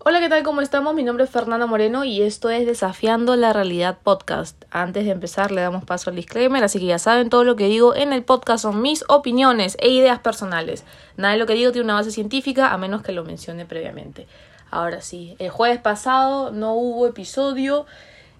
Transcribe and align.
Hola, 0.00 0.20
¿qué 0.20 0.28
tal? 0.28 0.44
¿Cómo 0.44 0.60
estamos? 0.60 0.94
Mi 0.94 1.02
nombre 1.02 1.24
es 1.24 1.30
Fernanda 1.30 1.66
Moreno 1.66 2.04
y 2.04 2.22
esto 2.22 2.50
es 2.50 2.64
Desafiando 2.64 3.34
la 3.34 3.52
Realidad 3.52 3.98
Podcast. 4.00 4.64
Antes 4.70 5.04
de 5.04 5.10
empezar 5.10 5.50
le 5.50 5.60
damos 5.60 5.84
paso 5.84 6.08
al 6.08 6.16
disclaimer, 6.16 6.62
así 6.62 6.78
que 6.78 6.86
ya 6.86 7.00
saben, 7.00 7.30
todo 7.30 7.42
lo 7.42 7.56
que 7.56 7.66
digo 7.66 7.96
en 7.96 8.12
el 8.12 8.22
podcast 8.22 8.62
son 8.62 8.80
mis 8.80 9.04
opiniones 9.08 9.76
e 9.80 9.88
ideas 9.88 10.20
personales. 10.20 10.84
Nada 11.16 11.32
de 11.32 11.40
lo 11.40 11.46
que 11.46 11.54
digo 11.54 11.72
tiene 11.72 11.86
una 11.86 11.94
base 11.94 12.12
científica 12.12 12.72
a 12.72 12.78
menos 12.78 13.02
que 13.02 13.10
lo 13.10 13.24
mencione 13.24 13.66
previamente. 13.66 14.28
Ahora 14.70 15.00
sí, 15.00 15.34
el 15.40 15.50
jueves 15.50 15.80
pasado 15.80 16.52
no 16.52 16.74
hubo 16.74 17.08
episodio, 17.08 17.84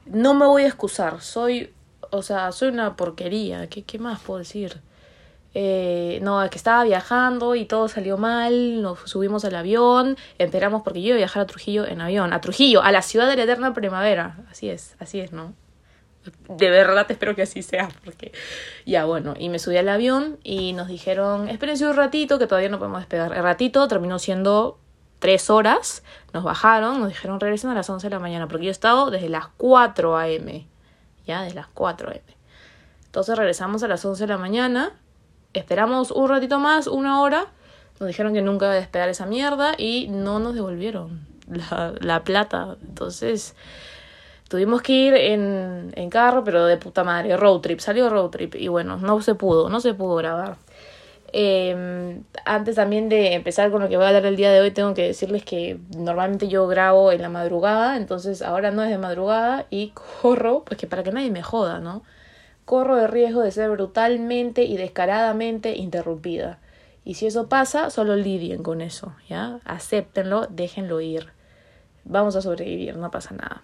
no 0.06 0.34
me 0.34 0.46
voy 0.46 0.62
a 0.62 0.68
excusar, 0.68 1.20
soy, 1.22 1.72
o 2.10 2.22
sea, 2.22 2.52
soy 2.52 2.68
una 2.68 2.94
porquería, 2.94 3.66
¿qué, 3.68 3.82
qué 3.82 3.98
más 3.98 4.20
puedo 4.20 4.38
decir? 4.38 4.80
Eh, 5.54 6.20
no, 6.22 6.42
es 6.42 6.50
que 6.50 6.58
estaba 6.58 6.84
viajando 6.84 7.54
y 7.54 7.64
todo 7.64 7.88
salió 7.88 8.18
mal, 8.18 8.82
nos 8.82 8.98
subimos 9.00 9.44
al 9.44 9.54
avión, 9.54 10.16
esperamos 10.38 10.82
porque 10.82 11.00
yo 11.00 11.08
iba 11.08 11.14
a 11.14 11.18
viajar 11.18 11.42
a 11.42 11.46
Trujillo 11.46 11.86
en 11.86 12.00
avión, 12.00 12.32
a 12.32 12.40
Trujillo, 12.40 12.82
a 12.82 12.92
la 12.92 13.02
ciudad 13.02 13.28
de 13.28 13.36
la 13.36 13.44
eterna 13.44 13.72
primavera, 13.72 14.38
así 14.50 14.68
es, 14.68 14.94
así 14.98 15.20
es, 15.20 15.32
¿no? 15.32 15.54
De 16.48 16.68
verdad 16.68 17.06
espero 17.10 17.34
que 17.34 17.42
así 17.42 17.62
sea, 17.62 17.88
porque 18.04 18.32
ya 18.84 19.06
bueno, 19.06 19.34
y 19.38 19.48
me 19.48 19.58
subí 19.58 19.78
al 19.78 19.88
avión 19.88 20.38
y 20.44 20.74
nos 20.74 20.88
dijeron, 20.88 21.48
espérense 21.48 21.86
un 21.86 21.96
ratito 21.96 22.38
que 22.38 22.46
todavía 22.46 22.68
no 22.68 22.78
podemos 22.78 23.00
despegar. 23.00 23.32
El 23.32 23.42
ratito 23.42 23.88
terminó 23.88 24.18
siendo 24.18 24.78
tres 25.18 25.48
horas, 25.48 26.02
nos 26.34 26.44
bajaron, 26.44 27.00
nos 27.00 27.08
dijeron 27.08 27.40
regresen 27.40 27.70
a 27.70 27.74
las 27.74 27.88
11 27.88 28.08
de 28.08 28.14
la 28.14 28.20
mañana, 28.20 28.46
porque 28.46 28.66
yo 28.66 28.70
he 28.70 28.72
estado 28.72 29.10
desde 29.10 29.30
las 29.30 29.46
4 29.56 30.18
a.m., 30.18 30.66
ya, 31.26 31.42
desde 31.42 31.56
las 31.56 31.68
4 31.68 32.10
a.m. 32.10 32.36
Entonces 33.06 33.36
regresamos 33.36 33.82
a 33.82 33.88
las 33.88 34.04
11 34.04 34.24
de 34.24 34.28
la 34.28 34.38
mañana 34.38 34.92
esperamos 35.54 36.10
un 36.10 36.28
ratito 36.28 36.58
más, 36.58 36.86
una 36.86 37.20
hora, 37.20 37.46
nos 38.00 38.06
dijeron 38.06 38.32
que 38.32 38.42
nunca 38.42 38.66
iba 38.66 38.74
a 38.74 38.76
despegar 38.76 39.08
esa 39.08 39.26
mierda 39.26 39.74
y 39.76 40.08
no 40.08 40.38
nos 40.38 40.54
devolvieron 40.54 41.26
la, 41.48 41.94
la 42.00 42.24
plata. 42.24 42.76
Entonces 42.82 43.54
tuvimos 44.48 44.82
que 44.82 44.92
ir 44.92 45.14
en, 45.14 45.92
en 45.94 46.10
carro, 46.10 46.44
pero 46.44 46.64
de 46.66 46.76
puta 46.76 47.04
madre, 47.04 47.36
road 47.36 47.60
trip, 47.60 47.80
salió 47.80 48.08
road 48.08 48.30
trip 48.30 48.54
y 48.54 48.68
bueno, 48.68 48.96
no 48.96 49.20
se 49.20 49.34
pudo, 49.34 49.68
no 49.68 49.80
se 49.80 49.94
pudo 49.94 50.16
grabar. 50.16 50.56
Eh, 51.32 52.22
antes 52.46 52.76
también 52.76 53.10
de 53.10 53.34
empezar 53.34 53.70
con 53.70 53.82
lo 53.82 53.88
que 53.88 53.96
voy 53.96 54.06
a 54.06 54.08
hablar 54.08 54.24
el 54.24 54.36
día 54.36 54.50
de 54.50 54.60
hoy, 54.60 54.70
tengo 54.70 54.94
que 54.94 55.08
decirles 55.08 55.44
que 55.44 55.78
normalmente 55.94 56.48
yo 56.48 56.66
grabo 56.66 57.12
en 57.12 57.20
la 57.20 57.28
madrugada, 57.28 57.98
entonces 57.98 58.40
ahora 58.40 58.70
no 58.70 58.82
es 58.82 58.88
de 58.88 58.96
madrugada 58.96 59.66
y 59.68 59.92
corro, 60.22 60.62
pues 60.64 60.80
que 60.80 60.86
para 60.86 61.02
que 61.02 61.12
nadie 61.12 61.30
me 61.30 61.42
joda, 61.42 61.80
¿no? 61.80 62.02
Corro 62.68 63.00
el 63.00 63.08
riesgo 63.08 63.40
de 63.40 63.50
ser 63.50 63.70
brutalmente 63.70 64.64
y 64.64 64.76
descaradamente 64.76 65.74
interrumpida. 65.74 66.58
Y 67.02 67.14
si 67.14 67.26
eso 67.26 67.48
pasa, 67.48 67.88
solo 67.88 68.14
lidien 68.14 68.62
con 68.62 68.82
eso, 68.82 69.14
¿ya? 69.26 69.60
Acéptenlo, 69.64 70.46
déjenlo 70.50 71.00
ir. 71.00 71.32
Vamos 72.04 72.36
a 72.36 72.42
sobrevivir, 72.42 72.94
no 72.98 73.10
pasa 73.10 73.34
nada. 73.34 73.62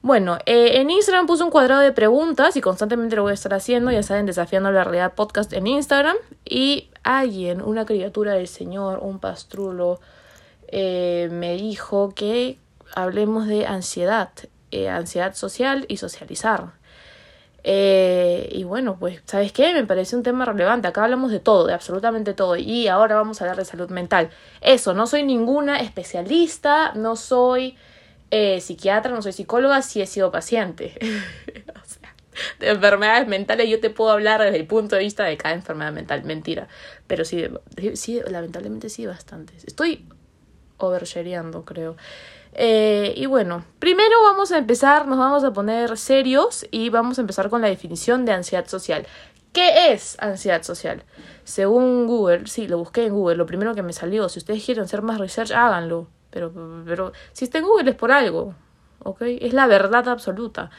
Bueno, 0.00 0.38
eh, 0.46 0.80
en 0.80 0.88
Instagram 0.88 1.26
puse 1.26 1.44
un 1.44 1.50
cuadrado 1.50 1.82
de 1.82 1.92
preguntas 1.92 2.56
y 2.56 2.62
constantemente 2.62 3.14
lo 3.14 3.24
voy 3.24 3.32
a 3.32 3.34
estar 3.34 3.52
haciendo, 3.52 3.90
ya 3.90 4.02
saben, 4.02 4.24
desafiando 4.24 4.72
la 4.72 4.84
realidad 4.84 5.12
podcast 5.12 5.52
en 5.52 5.66
Instagram. 5.66 6.16
Y 6.46 6.88
alguien, 7.02 7.60
una 7.60 7.84
criatura 7.84 8.32
del 8.32 8.48
Señor, 8.48 9.00
un 9.02 9.18
pastrulo, 9.18 10.00
eh, 10.68 11.28
me 11.30 11.56
dijo 11.56 12.14
que 12.14 12.56
hablemos 12.94 13.48
de 13.48 13.66
ansiedad, 13.66 14.30
eh, 14.70 14.88
ansiedad 14.88 15.34
social 15.34 15.84
y 15.88 15.98
socializar. 15.98 16.72
Eh, 17.66 18.50
y 18.52 18.64
bueno, 18.64 18.98
pues, 18.98 19.22
¿sabes 19.24 19.50
qué? 19.52 19.72
Me 19.72 19.84
parece 19.84 20.14
un 20.14 20.22
tema 20.22 20.44
relevante. 20.44 20.86
Acá 20.86 21.04
hablamos 21.04 21.32
de 21.32 21.40
todo, 21.40 21.66
de 21.66 21.72
absolutamente 21.72 22.34
todo. 22.34 22.56
Y 22.56 22.88
ahora 22.88 23.16
vamos 23.16 23.40
a 23.40 23.44
hablar 23.44 23.56
de 23.56 23.64
salud 23.64 23.88
mental. 23.88 24.30
Eso, 24.60 24.92
no 24.92 25.06
soy 25.06 25.22
ninguna 25.22 25.80
especialista, 25.80 26.92
no 26.92 27.16
soy 27.16 27.76
eh, 28.30 28.60
psiquiatra, 28.60 29.12
no 29.12 29.22
soy 29.22 29.32
psicóloga, 29.32 29.80
sí 29.80 30.02
he 30.02 30.06
sido 30.06 30.30
paciente. 30.30 30.98
o 31.74 31.86
sea, 31.86 32.14
de 32.60 32.68
enfermedades 32.68 33.26
mentales 33.26 33.68
yo 33.70 33.80
te 33.80 33.88
puedo 33.88 34.10
hablar 34.10 34.42
desde 34.42 34.56
el 34.56 34.66
punto 34.66 34.96
de 34.96 35.02
vista 35.02 35.24
de 35.24 35.38
cada 35.38 35.54
enfermedad 35.54 35.92
mental. 35.92 36.22
Mentira. 36.24 36.68
Pero 37.06 37.24
sí, 37.24 37.46
sí 37.94 38.20
lamentablemente 38.28 38.90
sí, 38.90 39.06
bastantes. 39.06 39.64
Estoy 39.64 40.06
overshareando, 40.76 41.64
creo. 41.64 41.96
Eh, 42.54 43.14
y 43.16 43.26
bueno, 43.26 43.64
primero 43.80 44.22
vamos 44.22 44.52
a 44.52 44.58
empezar, 44.58 45.06
nos 45.06 45.18
vamos 45.18 45.42
a 45.44 45.52
poner 45.52 45.96
serios 45.98 46.66
y 46.70 46.88
vamos 46.88 47.18
a 47.18 47.22
empezar 47.22 47.50
con 47.50 47.60
la 47.60 47.68
definición 47.68 48.24
de 48.24 48.32
ansiedad 48.32 48.66
social. 48.66 49.06
¿Qué 49.52 49.92
es 49.92 50.16
ansiedad 50.20 50.62
social? 50.62 51.04
Según 51.44 52.06
Google, 52.06 52.46
sí, 52.46 52.66
lo 52.68 52.78
busqué 52.78 53.06
en 53.06 53.14
Google, 53.14 53.36
lo 53.36 53.46
primero 53.46 53.74
que 53.74 53.82
me 53.82 53.92
salió. 53.92 54.28
Si 54.28 54.38
ustedes 54.38 54.64
quieren 54.64 54.84
hacer 54.84 55.02
más 55.02 55.18
research, 55.18 55.52
háganlo. 55.52 56.08
Pero, 56.30 56.52
pero 56.84 57.12
si 57.32 57.44
está 57.44 57.58
en 57.58 57.64
Google 57.64 57.90
es 57.90 57.96
por 57.96 58.10
algo. 58.10 58.54
¿ok? 59.04 59.22
Es 59.22 59.52
la 59.52 59.66
verdad 59.66 60.08
absoluta. 60.08 60.70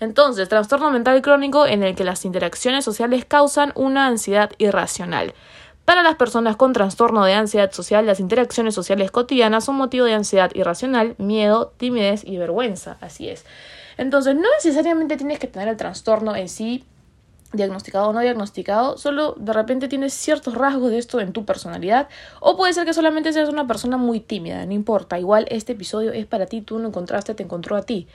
Entonces, 0.00 0.48
trastorno 0.48 0.90
mental 0.90 1.20
crónico 1.20 1.66
en 1.66 1.82
el 1.82 1.94
que 1.94 2.04
las 2.04 2.24
interacciones 2.24 2.84
sociales 2.84 3.24
causan 3.26 3.72
una 3.74 4.06
ansiedad 4.06 4.50
irracional. 4.58 5.34
Para 5.84 6.02
las 6.02 6.14
personas 6.14 6.56
con 6.56 6.72
trastorno 6.72 7.24
de 7.24 7.34
ansiedad 7.34 7.72
social, 7.72 8.06
las 8.06 8.20
interacciones 8.20 8.74
sociales 8.74 9.10
cotidianas 9.10 9.64
son 9.64 9.76
motivo 9.76 10.04
de 10.06 10.14
ansiedad 10.14 10.50
irracional, 10.54 11.16
miedo, 11.18 11.72
timidez 11.76 12.22
y 12.24 12.38
vergüenza. 12.38 12.98
Así 13.00 13.28
es. 13.28 13.44
Entonces, 13.96 14.34
no 14.34 14.48
necesariamente 14.56 15.16
tienes 15.16 15.38
que 15.38 15.48
tener 15.48 15.68
el 15.68 15.76
trastorno 15.76 16.36
en 16.36 16.48
sí 16.48 16.84
diagnosticado 17.52 18.08
o 18.08 18.12
no 18.12 18.20
diagnosticado, 18.20 18.96
solo 18.96 19.34
de 19.38 19.52
repente 19.52 19.88
tienes 19.88 20.14
ciertos 20.14 20.54
rasgos 20.54 20.90
de 20.90 20.98
esto 20.98 21.20
en 21.20 21.32
tu 21.32 21.44
personalidad, 21.44 22.08
o 22.40 22.56
puede 22.56 22.72
ser 22.72 22.86
que 22.86 22.94
solamente 22.94 23.32
seas 23.32 23.48
una 23.48 23.66
persona 23.66 23.96
muy 23.96 24.20
tímida, 24.20 24.64
no 24.64 24.72
importa, 24.72 25.18
igual 25.18 25.46
este 25.50 25.72
episodio 25.72 26.12
es 26.12 26.26
para 26.26 26.46
ti, 26.46 26.62
tú 26.62 26.78
no 26.78 26.88
encontraste, 26.88 27.34
te 27.34 27.42
encontró 27.42 27.76
a 27.76 27.82
ti. 27.82 28.08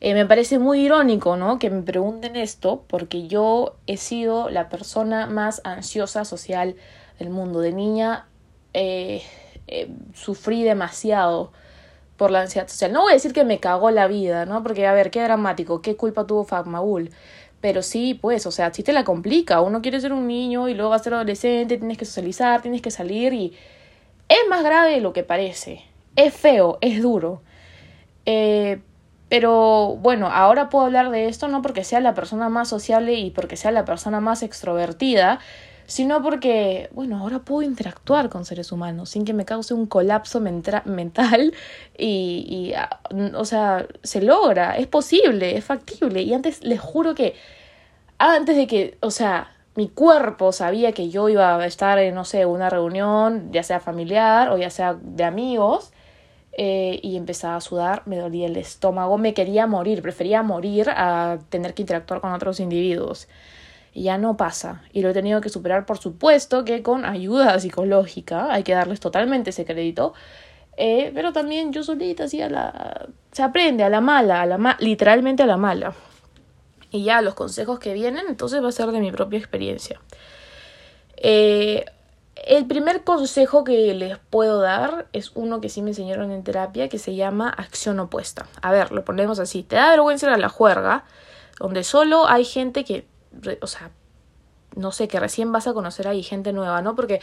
Eh, 0.00 0.14
me 0.14 0.26
parece 0.26 0.58
muy 0.58 0.80
irónico, 0.80 1.36
¿no? 1.36 1.58
Que 1.58 1.70
me 1.70 1.82
pregunten 1.82 2.36
esto, 2.36 2.84
porque 2.86 3.26
yo 3.26 3.76
he 3.86 3.96
sido 3.96 4.48
la 4.48 4.68
persona 4.68 5.26
más 5.26 5.60
ansiosa 5.64 6.24
social 6.24 6.76
el 7.18 7.30
mundo. 7.30 7.60
De 7.60 7.72
niña 7.72 8.26
eh, 8.74 9.22
eh, 9.66 9.88
sufrí 10.14 10.62
demasiado 10.62 11.52
por 12.16 12.30
la 12.30 12.42
ansiedad 12.42 12.68
social. 12.68 12.92
No 12.92 13.02
voy 13.02 13.12
a 13.12 13.14
decir 13.14 13.32
que 13.32 13.44
me 13.44 13.60
cagó 13.60 13.90
la 13.90 14.08
vida, 14.08 14.44
¿no? 14.46 14.62
Porque, 14.62 14.86
a 14.86 14.92
ver, 14.92 15.10
qué 15.10 15.22
dramático, 15.22 15.80
qué 15.82 15.96
culpa 15.96 16.26
tuvo 16.26 16.44
Fatmaul. 16.44 17.10
Pero 17.60 17.82
sí, 17.82 18.14
pues, 18.14 18.46
o 18.46 18.50
sea, 18.50 18.72
sí 18.72 18.82
te 18.82 18.92
la 18.92 19.04
complica. 19.04 19.60
Uno 19.60 19.82
quiere 19.82 20.00
ser 20.00 20.12
un 20.12 20.26
niño 20.26 20.68
y 20.68 20.74
luego 20.74 20.90
va 20.90 20.96
a 20.96 21.00
ser 21.00 21.14
adolescente, 21.14 21.78
tienes 21.78 21.98
que 21.98 22.04
socializar, 22.04 22.62
tienes 22.62 22.82
que 22.82 22.90
salir 22.90 23.32
y 23.32 23.56
es 24.28 24.38
más 24.48 24.62
grave 24.62 24.90
de 24.90 25.00
lo 25.00 25.12
que 25.12 25.24
parece. 25.24 25.84
Es 26.16 26.34
feo, 26.34 26.78
es 26.80 27.02
duro. 27.02 27.42
Eh, 28.26 28.80
pero 29.28 29.96
bueno, 30.00 30.28
ahora 30.28 30.70
puedo 30.70 30.86
hablar 30.86 31.10
de 31.10 31.28
esto 31.28 31.48
no 31.48 31.62
porque 31.62 31.84
sea 31.84 32.00
la 32.00 32.14
persona 32.14 32.48
más 32.48 32.68
sociable 32.68 33.14
y 33.14 33.30
porque 33.30 33.56
sea 33.56 33.70
la 33.72 33.84
persona 33.84 34.20
más 34.20 34.42
extrovertida, 34.42 35.40
sino 35.88 36.22
porque, 36.22 36.90
bueno, 36.92 37.18
ahora 37.18 37.38
puedo 37.38 37.62
interactuar 37.62 38.28
con 38.28 38.44
seres 38.44 38.72
humanos 38.72 39.08
sin 39.08 39.24
que 39.24 39.32
me 39.32 39.46
cause 39.46 39.72
un 39.72 39.86
colapso 39.86 40.38
mental 40.38 41.54
y, 41.96 42.46
y, 42.46 42.74
ah, 42.74 43.00
o 43.34 43.46
sea, 43.46 43.86
se 44.02 44.20
logra, 44.20 44.76
es 44.76 44.86
posible, 44.86 45.56
es 45.56 45.64
factible. 45.64 46.20
Y 46.20 46.34
antes 46.34 46.62
les 46.62 46.78
juro 46.78 47.14
que, 47.14 47.36
antes 48.18 48.54
de 48.54 48.66
que, 48.66 48.98
o 49.00 49.10
sea, 49.10 49.56
mi 49.76 49.88
cuerpo 49.88 50.52
sabía 50.52 50.92
que 50.92 51.08
yo 51.08 51.30
iba 51.30 51.56
a 51.56 51.66
estar 51.66 51.98
en, 51.98 52.14
no 52.14 52.26
sé, 52.26 52.44
una 52.44 52.68
reunión, 52.68 53.50
ya 53.50 53.62
sea 53.62 53.80
familiar 53.80 54.50
o 54.50 54.58
ya 54.58 54.68
sea 54.68 54.92
de 55.00 55.24
amigos, 55.24 55.92
eh, 56.52 57.00
y 57.02 57.16
empezaba 57.16 57.56
a 57.56 57.60
sudar, 57.62 58.02
me 58.04 58.18
dolía 58.18 58.46
el 58.46 58.58
estómago, 58.58 59.16
me 59.16 59.32
quería 59.32 59.66
morir, 59.66 60.02
prefería 60.02 60.42
morir 60.42 60.90
a 60.90 61.38
tener 61.48 61.72
que 61.72 61.82
interactuar 61.82 62.20
con 62.20 62.32
otros 62.32 62.60
individuos 62.60 63.26
y 63.92 64.04
ya 64.04 64.18
no 64.18 64.36
pasa. 64.36 64.82
Y 64.92 65.02
lo 65.02 65.10
he 65.10 65.12
tenido 65.12 65.40
que 65.40 65.48
superar, 65.48 65.86
por 65.86 65.98
supuesto, 65.98 66.64
que 66.64 66.82
con 66.82 67.04
ayuda 67.04 67.58
psicológica, 67.58 68.52
hay 68.52 68.62
que 68.62 68.74
darles 68.74 69.00
totalmente 69.00 69.50
ese 69.50 69.64
crédito. 69.64 70.14
Eh, 70.76 71.10
pero 71.14 71.32
también 71.32 71.72
yo 71.72 71.82
solita 71.82 72.24
así 72.24 72.40
a 72.40 72.48
la... 72.48 73.08
se 73.32 73.42
aprende 73.42 73.82
a 73.82 73.88
la 73.88 74.00
mala, 74.00 74.42
a 74.42 74.46
la 74.46 74.76
literalmente 74.78 75.42
a 75.42 75.46
la 75.46 75.56
mala. 75.56 75.94
Y 76.90 77.04
ya 77.04 77.20
los 77.20 77.34
consejos 77.34 77.78
que 77.78 77.92
vienen, 77.92 78.26
entonces 78.28 78.62
va 78.62 78.68
a 78.68 78.72
ser 78.72 78.92
de 78.92 79.00
mi 79.00 79.10
propia 79.10 79.38
experiencia. 79.38 80.00
Eh, 81.16 81.84
el 82.46 82.66
primer 82.66 83.02
consejo 83.02 83.64
que 83.64 83.92
les 83.94 84.18
puedo 84.18 84.60
dar 84.60 85.08
es 85.12 85.32
uno 85.34 85.60
que 85.60 85.68
sí 85.68 85.82
me 85.82 85.90
enseñaron 85.90 86.30
en 86.30 86.44
terapia, 86.44 86.88
que 86.88 86.98
se 86.98 87.14
llama 87.14 87.50
acción 87.50 87.98
opuesta. 87.98 88.46
A 88.62 88.70
ver, 88.70 88.92
lo 88.92 89.04
ponemos 89.04 89.40
así. 89.40 89.64
Te 89.64 89.76
da 89.76 89.90
vergüenza 89.90 90.26
ir 90.26 90.32
a 90.32 90.38
la 90.38 90.48
juerga, 90.48 91.04
donde 91.58 91.82
solo 91.82 92.28
hay 92.28 92.44
gente 92.44 92.84
que 92.84 93.06
o 93.60 93.66
sea, 93.66 93.90
no 94.76 94.92
sé, 94.92 95.08
que 95.08 95.18
recién 95.18 95.50
vas 95.52 95.66
a 95.66 95.74
conocer 95.74 96.08
ahí 96.08 96.22
gente 96.22 96.52
nueva, 96.52 96.82
¿no? 96.82 96.94
Porque 96.94 97.20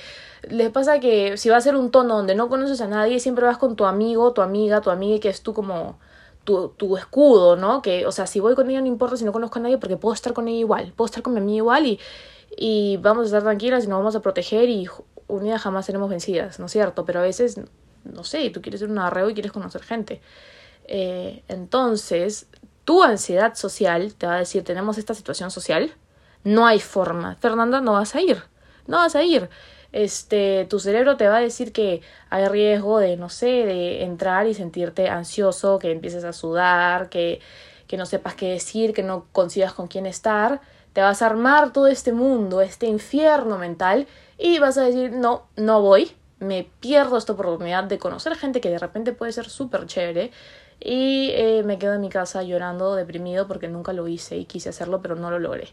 les 0.49 0.69
pasa 0.71 0.99
que 0.99 1.37
si 1.37 1.49
va 1.49 1.57
a 1.57 1.61
ser 1.61 1.75
un 1.75 1.91
tono 1.91 2.17
donde 2.17 2.35
no 2.35 2.49
conoces 2.49 2.81
a 2.81 2.87
nadie, 2.87 3.19
siempre 3.19 3.45
vas 3.45 3.57
con 3.57 3.75
tu 3.75 3.85
amigo, 3.85 4.33
tu 4.33 4.41
amiga, 4.41 4.81
tu 4.81 4.89
amiga, 4.89 5.19
que 5.19 5.29
es 5.29 5.41
tú 5.41 5.53
como 5.53 5.99
tu, 6.43 6.69
tu 6.69 6.97
escudo, 6.97 7.55
¿no? 7.55 7.81
Que, 7.81 8.05
o 8.05 8.11
sea, 8.11 8.27
si 8.27 8.39
voy 8.39 8.55
con 8.55 8.69
ella 8.69 8.81
no 8.81 8.87
importa 8.87 9.17
si 9.17 9.25
no 9.25 9.31
conozco 9.31 9.59
a 9.59 9.61
nadie 9.63 9.77
porque 9.77 9.97
puedo 9.97 10.13
estar 10.13 10.33
con 10.33 10.47
ella 10.47 10.59
igual, 10.59 10.93
puedo 10.95 11.05
estar 11.05 11.23
con 11.23 11.33
mi 11.33 11.39
amiga 11.39 11.57
igual 11.57 11.85
y, 11.85 11.99
y 12.57 12.97
vamos 12.97 13.23
a 13.23 13.25
estar 13.25 13.43
tranquilas 13.43 13.85
y 13.85 13.87
nos 13.87 13.99
vamos 13.99 14.15
a 14.15 14.21
proteger 14.21 14.69
y 14.69 14.87
unidas 15.27 15.61
jamás 15.61 15.85
seremos 15.85 16.09
vencidas, 16.09 16.59
¿no 16.59 16.67
es 16.67 16.71
cierto? 16.71 17.05
Pero 17.05 17.19
a 17.19 17.23
veces 17.23 17.59
no 18.05 18.23
sé, 18.23 18.49
tú 18.49 18.61
quieres 18.61 18.79
ser 18.79 18.89
un 18.89 18.99
arreo 18.99 19.29
y 19.29 19.33
quieres 19.33 19.51
conocer 19.51 19.83
gente. 19.83 20.21
Eh, 20.87 21.43
entonces, 21.47 22.47
tu 22.85 23.03
ansiedad 23.03 23.55
social 23.55 24.13
te 24.13 24.27
va 24.27 24.35
a 24.35 24.39
decir, 24.39 24.63
tenemos 24.63 24.97
esta 24.97 25.13
situación 25.13 25.51
social, 25.51 25.91
no 26.43 26.67
hay 26.67 26.79
forma. 26.79 27.35
Fernanda, 27.35 27.81
no 27.81 27.93
vas 27.93 28.15
a 28.15 28.21
ir, 28.21 28.43
no 28.87 28.97
vas 28.97 29.15
a 29.15 29.23
ir. 29.23 29.49
Este, 29.91 30.65
tu 30.69 30.79
cerebro 30.79 31.17
te 31.17 31.27
va 31.27 31.37
a 31.37 31.41
decir 31.41 31.71
que 31.71 32.01
hay 32.29 32.45
riesgo 32.47 32.99
de, 32.99 33.17
no 33.17 33.29
sé, 33.29 33.47
de 33.47 34.03
entrar 34.03 34.45
y 34.47 34.53
sentirte 34.53 35.09
ansioso, 35.09 35.79
que 35.79 35.91
empieces 35.91 36.23
a 36.23 36.33
sudar, 36.33 37.09
que, 37.09 37.39
que 37.87 37.97
no 37.97 38.05
sepas 38.05 38.35
qué 38.35 38.51
decir, 38.51 38.93
que 38.93 39.03
no 39.03 39.25
consigas 39.31 39.73
con 39.73 39.87
quién 39.87 40.05
estar. 40.05 40.61
Te 40.93 41.01
vas 41.01 41.21
a 41.21 41.25
armar 41.25 41.73
todo 41.73 41.87
este 41.87 42.13
mundo, 42.13 42.61
este 42.61 42.85
infierno 42.87 43.57
mental, 43.57 44.07
y 44.37 44.59
vas 44.59 44.77
a 44.77 44.83
decir, 44.83 45.11
no, 45.11 45.47
no 45.55 45.81
voy, 45.81 46.11
me 46.39 46.69
pierdo 46.79 47.17
esta 47.17 47.33
oportunidad 47.33 47.85
de 47.85 47.97
conocer 47.97 48.35
gente 48.35 48.61
que 48.61 48.69
de 48.69 48.79
repente 48.79 49.13
puede 49.13 49.31
ser 49.31 49.49
súper 49.49 49.85
chévere 49.87 50.31
y 50.79 51.31
eh, 51.33 51.63
me 51.65 51.77
quedo 51.79 51.93
en 51.93 52.01
mi 52.01 52.09
casa 52.09 52.43
llorando, 52.43 52.95
deprimido 52.95 53.47
porque 53.47 53.67
nunca 53.67 53.93
lo 53.93 54.07
hice 54.07 54.37
y 54.37 54.45
quise 54.45 54.69
hacerlo 54.69 55.01
pero 55.01 55.15
no 55.15 55.31
lo 55.31 55.39
logré. 55.39 55.69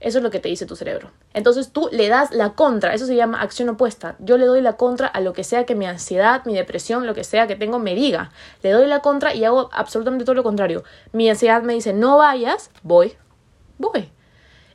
Eso 0.00 0.18
es 0.18 0.24
lo 0.24 0.30
que 0.30 0.40
te 0.40 0.50
dice 0.50 0.66
tu 0.66 0.76
cerebro. 0.76 1.10
Entonces 1.32 1.70
tú 1.70 1.88
le 1.90 2.08
das 2.08 2.30
la 2.30 2.52
contra, 2.52 2.92
eso 2.92 3.06
se 3.06 3.16
llama 3.16 3.40
acción 3.40 3.70
opuesta. 3.70 4.16
Yo 4.18 4.36
le 4.36 4.44
doy 4.44 4.60
la 4.60 4.76
contra 4.76 5.06
a 5.06 5.20
lo 5.20 5.32
que 5.32 5.44
sea 5.44 5.64
que 5.64 5.74
mi 5.74 5.86
ansiedad, 5.86 6.44
mi 6.44 6.54
depresión, 6.54 7.06
lo 7.06 7.14
que 7.14 7.24
sea 7.24 7.46
que 7.46 7.56
tengo 7.56 7.78
me 7.78 7.94
diga. 7.94 8.30
Le 8.62 8.70
doy 8.70 8.86
la 8.86 9.00
contra 9.00 9.34
y 9.34 9.44
hago 9.44 9.70
absolutamente 9.72 10.26
todo 10.26 10.34
lo 10.34 10.42
contrario. 10.42 10.84
Mi 11.12 11.30
ansiedad 11.30 11.62
me 11.62 11.72
dice 11.72 11.94
no 11.94 12.18
vayas, 12.18 12.70
voy, 12.82 13.14
voy. 13.78 14.10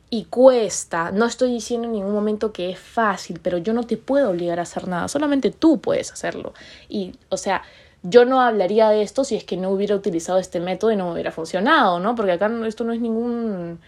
Y 0.09 0.25
cuesta, 0.25 1.11
no 1.11 1.25
estoy 1.25 1.51
diciendo 1.51 1.85
en 1.85 1.93
ningún 1.93 2.13
momento 2.13 2.51
que 2.51 2.71
es 2.71 2.79
fácil, 2.79 3.39
pero 3.43 3.59
yo 3.59 3.73
no 3.73 3.83
te 3.83 3.97
puedo 3.97 4.31
obligar 4.31 4.57
a 4.57 4.63
hacer 4.63 4.87
nada, 4.87 5.07
solamente 5.07 5.51
tú 5.51 5.79
puedes 5.79 6.11
hacerlo. 6.11 6.55
Y, 6.87 7.13
o 7.29 7.37
sea, 7.37 7.61
yo 8.03 8.25
no 8.25 8.41
hablaría 8.41 8.89
de 8.89 9.01
esto 9.01 9.23
si 9.23 9.35
es 9.35 9.43
que 9.43 9.57
no 9.57 9.69
hubiera 9.71 9.95
utilizado 9.95 10.39
este 10.39 10.59
método 10.59 10.91
y 10.91 10.95
no 10.95 11.11
hubiera 11.11 11.31
funcionado, 11.31 11.99
¿no? 11.99 12.15
Porque 12.15 12.31
acá 12.33 12.49
esto 12.65 12.83
no 12.83 12.93
es 12.93 13.01
ningún, 13.01 13.79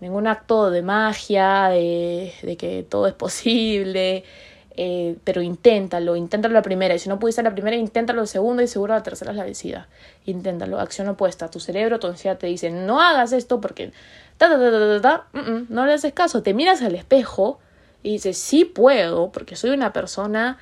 ningún 0.00 0.26
acto 0.26 0.70
de 0.70 0.82
magia, 0.82 1.68
de, 1.68 2.32
de 2.42 2.56
que 2.56 2.86
todo 2.88 3.06
es 3.06 3.14
posible, 3.14 4.24
eh, 4.80 5.16
pero 5.24 5.42
inténtalo, 5.42 6.14
inténtalo 6.14 6.54
la 6.54 6.62
primera. 6.62 6.94
Y 6.94 7.00
si 7.00 7.08
no 7.08 7.18
pudiste 7.18 7.42
la 7.42 7.52
primera, 7.52 7.76
inténtalo 7.76 8.20
la 8.20 8.26
segunda 8.26 8.62
y 8.62 8.68
seguro 8.68 8.94
la 8.94 9.02
tercera 9.02 9.32
es 9.32 9.36
la 9.36 9.44
vencida. 9.44 9.88
Inténtalo, 10.24 10.78
acción 10.78 11.08
opuesta. 11.08 11.50
Tu 11.50 11.58
cerebro, 11.58 11.98
tu 11.98 12.06
ansiedad 12.06 12.38
te 12.38 12.46
dice, 12.46 12.70
no 12.70 13.00
hagas 13.00 13.32
esto 13.32 13.60
porque 13.60 13.92
ta, 14.36 14.48
ta, 14.48 14.56
ta, 14.56 15.00
ta, 15.00 15.26
mm, 15.32 15.50
mm, 15.50 15.66
no 15.68 15.84
le 15.84 15.94
haces 15.94 16.12
caso. 16.12 16.44
Te 16.44 16.54
miras 16.54 16.80
al 16.82 16.94
espejo 16.94 17.58
y 18.04 18.12
dices, 18.12 18.38
sí 18.38 18.64
puedo, 18.64 19.32
porque 19.32 19.56
soy 19.56 19.70
una 19.70 19.92
persona 19.92 20.58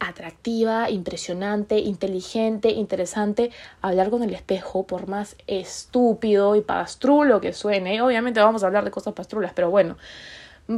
atractiva, 0.00 0.90
impresionante, 0.90 1.78
inteligente, 1.78 2.70
interesante, 2.70 3.50
hablar 3.80 4.10
con 4.10 4.22
el 4.22 4.34
espejo, 4.34 4.86
por 4.86 5.08
más 5.08 5.36
estúpido 5.46 6.54
y 6.56 6.60
pastrulo 6.60 7.40
que 7.40 7.52
suene, 7.52 8.00
obviamente 8.02 8.40
vamos 8.40 8.62
a 8.62 8.66
hablar 8.66 8.84
de 8.84 8.90
cosas 8.90 9.14
pastrulas, 9.14 9.52
pero 9.54 9.70
bueno, 9.70 9.96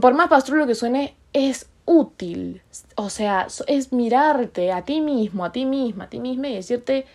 por 0.00 0.14
más 0.14 0.28
pastrulo 0.28 0.66
que 0.66 0.74
suene, 0.74 1.16
es 1.32 1.68
útil, 1.84 2.62
o 2.94 3.10
sea, 3.10 3.46
es 3.66 3.92
mirarte 3.92 4.72
a 4.72 4.84
ti 4.84 5.00
mismo, 5.00 5.44
a 5.44 5.52
ti 5.52 5.64
misma, 5.64 6.04
a 6.04 6.08
ti 6.08 6.20
misma 6.20 6.48
y 6.48 6.54
decirte, 6.54 7.06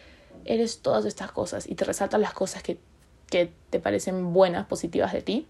eres 0.43 0.81
todas 0.81 1.05
estas 1.05 1.31
cosas 1.31 1.67
y 1.67 1.75
te 1.75 1.85
resaltan 1.85 2.21
las 2.21 2.33
cosas 2.33 2.61
que, 2.61 2.77
que 3.29 3.51
te 3.69 3.79
parecen 3.79 4.33
buenas, 4.33 4.67
positivas 4.67 5.13
de 5.13 5.21
ti 5.21 5.47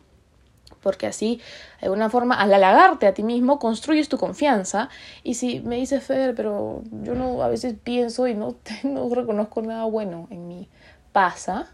porque 0.86 1.08
así, 1.08 1.42
de 1.82 1.88
alguna 1.88 2.12
forma, 2.12 2.36
al 2.36 2.54
halagarte 2.54 3.08
a 3.08 3.16
ti 3.16 3.24
mismo, 3.24 3.58
construyes 3.58 4.08
tu 4.08 4.20
confianza. 4.20 4.90
Y 5.24 5.34
si 5.34 5.62
me 5.62 5.78
dices, 5.78 6.04
Fer, 6.04 6.36
pero 6.36 6.84
yo 7.02 7.16
no, 7.16 7.42
a 7.42 7.48
veces 7.48 7.74
pienso 7.84 8.28
y 8.28 8.36
no, 8.36 8.54
no 8.84 9.10
reconozco 9.10 9.64
nada 9.64 9.86
bueno 9.86 10.28
en 10.30 10.48
mí, 10.48 10.70
pasa, 11.12 11.70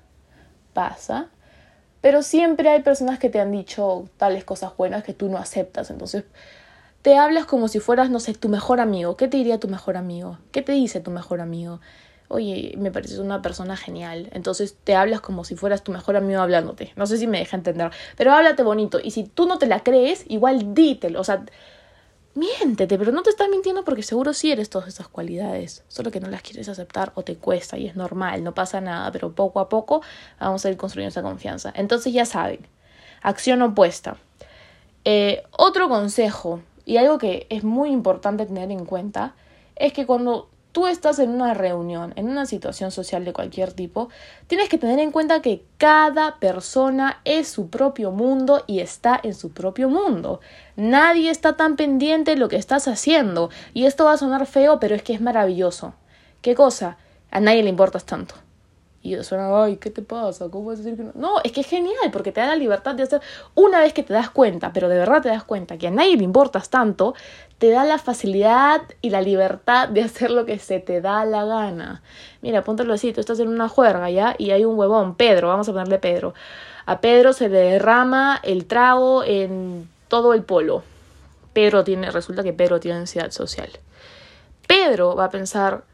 pasa. 0.71 1.27
Pero 1.99 2.23
siempre 2.23 2.69
hay 2.69 2.83
personas 2.83 3.19
que 3.19 3.29
te 3.29 3.41
han 3.41 3.51
dicho 3.51 4.07
tales 4.15 4.45
cosas 4.45 4.77
buenas 4.77 5.03
que 5.03 5.13
tú 5.13 5.27
no 5.27 5.37
aceptas. 5.37 5.89
Entonces, 5.89 6.23
te 7.01 7.17
hablas 7.17 7.45
como 7.45 7.67
si 7.67 7.81
fueras, 7.81 8.09
no 8.09 8.21
sé, 8.21 8.33
tu 8.33 8.47
mejor 8.47 8.79
amigo. 8.79 9.17
¿Qué 9.17 9.27
te 9.27 9.35
diría 9.35 9.59
tu 9.59 9.67
mejor 9.67 9.97
amigo? 9.97 10.37
¿Qué 10.53 10.61
te 10.61 10.71
dice 10.71 11.01
tu 11.01 11.11
mejor 11.11 11.41
amigo? 11.41 11.81
Oye, 12.31 12.73
me 12.77 12.91
pareces 12.91 13.19
una 13.19 13.41
persona 13.41 13.77
genial. 13.77 14.29
Entonces 14.33 14.75
te 14.83 14.95
hablas 14.95 15.21
como 15.21 15.43
si 15.43 15.55
fueras 15.55 15.83
tu 15.83 15.91
mejor 15.91 16.15
amigo 16.15 16.41
hablándote. 16.41 16.93
No 16.95 17.05
sé 17.05 17.17
si 17.17 17.27
me 17.27 17.39
deja 17.39 17.57
entender, 17.57 17.91
pero 18.17 18.33
háblate 18.33 18.63
bonito. 18.63 18.99
Y 19.03 19.11
si 19.11 19.23
tú 19.23 19.47
no 19.47 19.57
te 19.57 19.67
la 19.67 19.81
crees, 19.81 20.25
igual 20.27 20.73
dítelo. 20.73 21.19
O 21.19 21.23
sea, 21.23 21.43
miéntete, 22.35 22.97
pero 22.97 23.11
no 23.11 23.23
te 23.23 23.29
estás 23.29 23.49
mintiendo 23.49 23.83
porque 23.83 24.03
seguro 24.03 24.33
sí 24.33 24.51
eres 24.51 24.69
todas 24.69 24.87
esas 24.87 25.07
cualidades. 25.07 25.83
Solo 25.87 26.11
que 26.11 26.19
no 26.19 26.29
las 26.29 26.41
quieres 26.41 26.69
aceptar 26.69 27.11
o 27.15 27.23
te 27.23 27.35
cuesta 27.35 27.77
y 27.77 27.87
es 27.87 27.95
normal, 27.95 28.43
no 28.43 28.53
pasa 28.53 28.81
nada, 28.81 29.11
pero 29.11 29.33
poco 29.33 29.59
a 29.59 29.69
poco 29.69 30.01
vamos 30.39 30.65
a 30.65 30.69
ir 30.69 30.77
construyendo 30.77 31.09
esa 31.09 31.21
confianza. 31.21 31.71
Entonces 31.75 32.13
ya 32.13 32.25
saben, 32.25 32.59
acción 33.21 33.61
opuesta. 33.61 34.17
Eh, 35.03 35.43
otro 35.51 35.89
consejo 35.89 36.61
y 36.85 36.97
algo 36.97 37.17
que 37.17 37.47
es 37.49 37.63
muy 37.63 37.89
importante 37.89 38.45
tener 38.45 38.71
en 38.71 38.85
cuenta 38.85 39.33
es 39.75 39.93
que 39.93 40.05
cuando 40.05 40.49
tú 40.71 40.87
estás 40.87 41.19
en 41.19 41.29
una 41.29 41.53
reunión, 41.53 42.13
en 42.15 42.29
una 42.29 42.45
situación 42.45 42.91
social 42.91 43.25
de 43.25 43.33
cualquier 43.33 43.73
tipo, 43.73 44.09
tienes 44.47 44.69
que 44.69 44.77
tener 44.77 44.99
en 44.99 45.11
cuenta 45.11 45.41
que 45.41 45.63
cada 45.77 46.39
persona 46.39 47.19
es 47.25 47.47
su 47.47 47.69
propio 47.69 48.11
mundo 48.11 48.63
y 48.67 48.79
está 48.79 49.19
en 49.21 49.33
su 49.33 49.51
propio 49.51 49.89
mundo. 49.89 50.39
Nadie 50.75 51.29
está 51.29 51.57
tan 51.57 51.75
pendiente 51.75 52.31
de 52.31 52.37
lo 52.37 52.49
que 52.49 52.55
estás 52.55 52.87
haciendo. 52.87 53.49
Y 53.73 53.85
esto 53.85 54.05
va 54.05 54.13
a 54.13 54.17
sonar 54.17 54.45
feo, 54.45 54.79
pero 54.79 54.95
es 54.95 55.03
que 55.03 55.13
es 55.13 55.21
maravilloso. 55.21 55.93
¿Qué 56.41 56.55
cosa? 56.55 56.97
A 57.29 57.39
nadie 57.39 57.63
le 57.63 57.69
importas 57.69 58.05
tanto. 58.05 58.35
Y 59.03 59.21
suena, 59.23 59.63
ay, 59.63 59.77
¿qué 59.77 59.89
te 59.89 60.03
pasa? 60.03 60.49
¿Cómo 60.49 60.65
vas 60.65 60.79
a 60.79 60.83
decir 60.83 60.95
que 60.95 61.03
no? 61.03 61.11
No, 61.15 61.39
es 61.43 61.51
que 61.51 61.61
es 61.61 61.67
genial 61.67 62.11
porque 62.11 62.31
te 62.31 62.39
da 62.39 62.47
la 62.47 62.55
libertad 62.55 62.93
de 62.93 63.03
hacer. 63.03 63.19
Una 63.55 63.79
vez 63.79 63.93
que 63.93 64.03
te 64.03 64.13
das 64.13 64.29
cuenta, 64.29 64.73
pero 64.73 64.89
de 64.89 64.97
verdad 64.97 65.23
te 65.23 65.29
das 65.29 65.43
cuenta 65.43 65.79
que 65.79 65.87
a 65.87 65.91
nadie 65.91 66.17
le 66.17 66.23
importas 66.23 66.69
tanto, 66.69 67.15
te 67.57 67.71
da 67.71 67.83
la 67.83 67.97
facilidad 67.97 68.81
y 69.01 69.09
la 69.09 69.21
libertad 69.21 69.89
de 69.89 70.03
hacer 70.03 70.29
lo 70.29 70.45
que 70.45 70.59
se 70.59 70.79
te 70.79 71.01
da 71.01 71.25
la 71.25 71.45
gana. 71.45 72.03
Mira, 72.41 72.59
apúntalo 72.59 72.93
así: 72.93 73.11
tú 73.11 73.21
estás 73.21 73.39
en 73.39 73.47
una 73.47 73.69
juerga 73.69 74.09
ya 74.11 74.35
y 74.37 74.51
hay 74.51 74.65
un 74.65 74.77
huevón, 74.77 75.15
Pedro, 75.15 75.47
vamos 75.47 75.67
a 75.67 75.71
ponerle 75.71 75.97
Pedro. 75.97 76.35
A 76.85 77.01
Pedro 77.01 77.33
se 77.33 77.49
le 77.49 77.59
derrama 77.59 78.39
el 78.43 78.65
trago 78.65 79.23
en 79.23 79.89
todo 80.09 80.33
el 80.33 80.43
polo. 80.43 80.83
Pedro 81.53 81.83
tiene, 81.83 82.11
resulta 82.11 82.43
que 82.43 82.53
Pedro 82.53 82.79
tiene 82.79 82.99
ansiedad 82.99 83.31
social. 83.31 83.69
Pedro 84.67 85.15
va 85.15 85.25
a 85.25 85.29
pensar, 85.31 85.85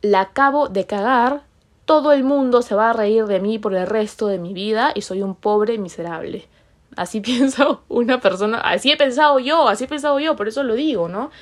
la 0.00 0.22
acabo 0.22 0.68
de 0.68 0.86
cagar 0.86 1.42
todo 1.90 2.12
el 2.12 2.22
mundo 2.22 2.62
se 2.62 2.76
va 2.76 2.90
a 2.90 2.92
reír 2.92 3.26
de 3.26 3.40
mí 3.40 3.58
por 3.58 3.74
el 3.74 3.84
resto 3.84 4.28
de 4.28 4.38
mi 4.38 4.54
vida 4.54 4.92
y 4.94 5.02
soy 5.02 5.22
un 5.22 5.34
pobre 5.34 5.76
miserable. 5.76 6.46
Así 6.94 7.20
piensa 7.20 7.80
una 7.88 8.20
persona, 8.20 8.58
así 8.58 8.92
he 8.92 8.96
pensado 8.96 9.40
yo, 9.40 9.66
así 9.66 9.82
he 9.82 9.88
pensado 9.88 10.20
yo, 10.20 10.36
por 10.36 10.46
eso 10.46 10.62
lo 10.62 10.74
digo, 10.74 11.08
¿no? 11.08 11.32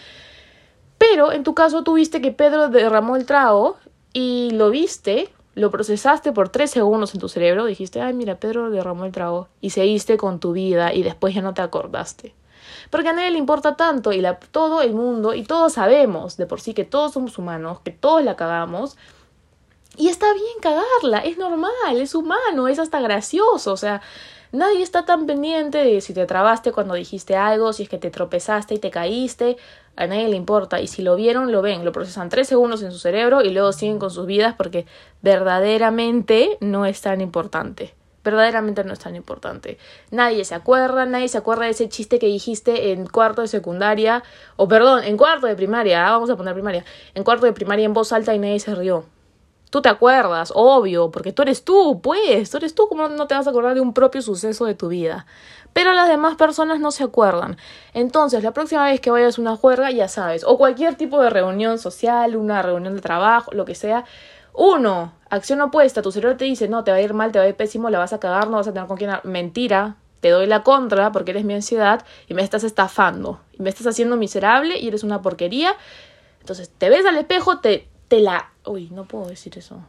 Pero 0.97 1.33
en 1.33 1.45
tu 1.45 1.53
caso 1.53 1.85
tuviste 1.85 2.23
que 2.23 2.33
Pedro 2.33 2.71
derramó 2.71 3.17
el 3.17 3.27
trago 3.27 3.77
y 4.15 4.49
lo 4.53 4.71
viste, 4.71 5.29
lo 5.55 5.71
procesaste 5.71 6.33
por 6.33 6.49
tres 6.49 6.71
segundos 6.71 7.13
en 7.13 7.21
tu 7.21 7.29
cerebro, 7.29 7.67
dijiste, 7.67 8.01
ay, 8.01 8.15
mira, 8.15 8.41
Pedro 8.41 8.71
derramó 8.71 9.05
el 9.05 9.13
trago 9.13 9.49
y 9.61 9.69
seguiste 9.69 10.17
con 10.17 10.41
tu 10.41 10.53
vida 10.53 10.95
y 10.95 11.03
después 11.03 11.35
ya 11.35 11.43
no 11.43 11.53
te 11.53 11.61
acordaste. 11.61 12.35
Porque 12.89 13.09
a 13.09 13.13
nadie 13.13 13.33
le 13.33 13.39
importa 13.39 13.77
tanto 13.77 14.15
y 14.15 14.25
todo 14.51 14.81
el 14.81 14.95
mundo, 14.95 15.35
y 15.35 15.43
todos 15.43 15.75
sabemos 15.75 16.39
de 16.39 16.47
por 16.47 16.63
sí 16.63 16.73
que 16.73 16.85
todos 16.85 17.13
somos 17.13 17.37
humanos, 17.37 17.81
que 17.81 17.91
todos 17.91 18.25
la 18.25 18.35
cagamos, 18.35 18.97
y 19.99 20.09
está 20.09 20.33
bien 20.33 20.59
cagarla, 20.61 21.19
es 21.19 21.39
normal, 21.39 21.97
es 21.97 22.15
humano, 22.15 22.69
es 22.69 22.79
hasta 22.79 23.01
gracioso, 23.01 23.73
o 23.73 23.77
sea, 23.77 24.01
nadie 24.53 24.83
está 24.83 25.05
tan 25.05 25.27
pendiente 25.27 25.79
de 25.79 26.01
si 26.01 26.15
te 26.15 26.25
trabaste 26.25 26.73
cuando 26.73 26.95
dijiste 26.95 27.37
algo, 27.37 27.73
si 27.73 27.83
es 27.83 27.89
que 27.89 27.99
te 27.99 28.11
tropezaste 28.11 28.75
y 28.75 28.79
te 28.79 28.91
caíste, 28.91 29.57
a 29.97 30.07
nadie 30.07 30.29
le 30.29 30.37
importa. 30.37 30.81
Y 30.81 30.87
si 30.87 31.03
lo 31.03 31.17
vieron, 31.17 31.51
lo 31.51 31.61
ven, 31.61 31.85
lo 31.85 31.93
procesan 31.93 32.29
tres 32.29 32.47
segundos 32.47 32.83
en 32.83 32.93
su 32.93 32.99
cerebro 32.99 33.43
y 33.43 33.51
luego 33.51 33.73
siguen 33.73 33.99
con 33.99 34.11
sus 34.11 34.27
vidas 34.27 34.55
porque 34.57 34.87
verdaderamente 35.23 36.57
no 36.61 36.87
es 36.87 37.01
tan 37.01 37.21
importante. 37.21 37.95
Verdaderamente 38.23 38.85
no 38.85 38.93
es 38.93 38.99
tan 39.01 39.17
importante. 39.17 39.79
Nadie 40.11 40.45
se 40.45 40.55
acuerda, 40.55 41.07
nadie 41.07 41.29
se 41.29 41.39
acuerda 41.39 41.65
de 41.65 41.71
ese 41.71 41.89
chiste 41.89 42.19
que 42.19 42.27
dijiste 42.27 42.93
en 42.93 43.07
cuarto 43.07 43.43
de 43.43 43.49
secundaria, 43.49 44.23
o 44.57 44.69
perdón, 44.69 45.03
en 45.03 45.17
cuarto 45.17 45.47
de 45.47 45.57
primaria, 45.57 46.07
ah, 46.07 46.13
vamos 46.13 46.31
a 46.31 46.37
poner 46.37 46.55
primaria, 46.55 46.85
en 47.15 47.25
cuarto 47.25 47.47
de 47.47 47.53
primaria 47.53 47.87
en 47.87 47.95
voz 47.95 48.13
alta 48.13 48.35
y 48.35 48.39
nadie 48.39 48.61
se 48.61 48.75
rió. 48.75 49.05
Tú 49.71 49.83
te 49.83 49.89
acuerdas, 49.89 50.53
obvio, 50.55 51.11
porque 51.11 51.33
tú 51.33 51.43
eres 51.43 51.65
tú, 51.65 52.01
pues, 52.03 52.51
tú 52.51 52.57
eres 52.57 52.75
tú, 52.75 52.89
¿cómo 52.89 53.09
no 53.09 53.27
te 53.27 53.35
vas 53.35 53.47
a 53.47 53.51
acordar 53.51 53.75
de 53.75 53.81
un 53.81 53.93
propio 53.93 54.23
suceso 54.23 54.65
de 54.65 54.75
tu 54.75 54.89
vida? 54.89 55.27
Pero 55.73 55.93
las 55.93 56.09
demás 56.09 56.37
personas 56.37 56.81
no 56.81 56.91
se 56.91 57.05
acuerdan. 57.05 57.57
Entonces, 57.93 58.43
la 58.43 58.53
próxima 58.53 58.85
vez 58.85 59.01
que 59.01 59.11
vayas 59.11 59.39
a 59.39 59.43
una 59.43 59.57
juerga, 59.57 59.91
ya 59.91 60.09
sabes, 60.09 60.43
o 60.45 60.57
cualquier 60.57 60.95
tipo 60.95 61.21
de 61.21 61.31
reunión 61.31 61.79
social, 61.79 62.35
una 62.37 62.63
reunión 62.63 62.95
de 62.95 63.03
trabajo, 63.03 63.53
lo 63.53 63.65
que 63.65 63.75
sea, 63.75 64.05
uno, 64.55 65.13
acción 65.31 65.61
opuesta, 65.61 66.03
tu 66.03 66.11
cerebro 66.11 66.37
te 66.37 66.45
dice, 66.45 66.67
no, 66.69 66.83
te 66.83 66.91
va 66.91 66.97
a 66.97 67.01
ir 67.01 67.15
mal, 67.15 67.31
te 67.31 67.39
va 67.39 67.45
a 67.45 67.49
ir 67.49 67.55
pésimo, 67.55 67.91
la 67.91 67.99
vas 67.99 68.13
a 68.13 68.19
cagar, 68.19 68.49
no 68.49 68.57
vas 68.57 68.69
a 68.69 68.73
tener 68.73 68.89
con 68.89 68.97
quién... 68.97 69.11
Mentira, 69.23 69.97
te 70.21 70.31
doy 70.31 70.47
la 70.47 70.63
contra 70.63 71.13
porque 71.13 71.31
eres 71.31 71.45
mi 71.45 71.55
ansiedad 71.55 72.05
y 72.27 72.35
me 72.35 72.43
estás 72.43 72.65
estafando, 72.65 73.41
y 73.53 73.63
me 73.63 73.71
estás 73.71 73.87
haciendo 73.87 74.17
miserable 74.17 74.79
y 74.79 74.89
eres 74.89 75.05
una 75.05 75.23
porquería 75.23 75.77
Entonces, 76.41 76.71
te 76.77 76.91
ves 76.91 77.07
al 77.07 77.17
espejo, 77.17 77.61
te, 77.61 77.89
te 78.09 78.21
la... 78.21 78.51
Uy, 78.69 78.91
no 78.91 79.07
puedo 79.07 79.27
decir 79.27 79.57
eso. 79.57 79.81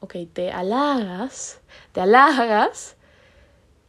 Ok, 0.00 0.14
te 0.32 0.52
halagas, 0.52 1.60
te 1.92 2.00
halagas 2.00 2.96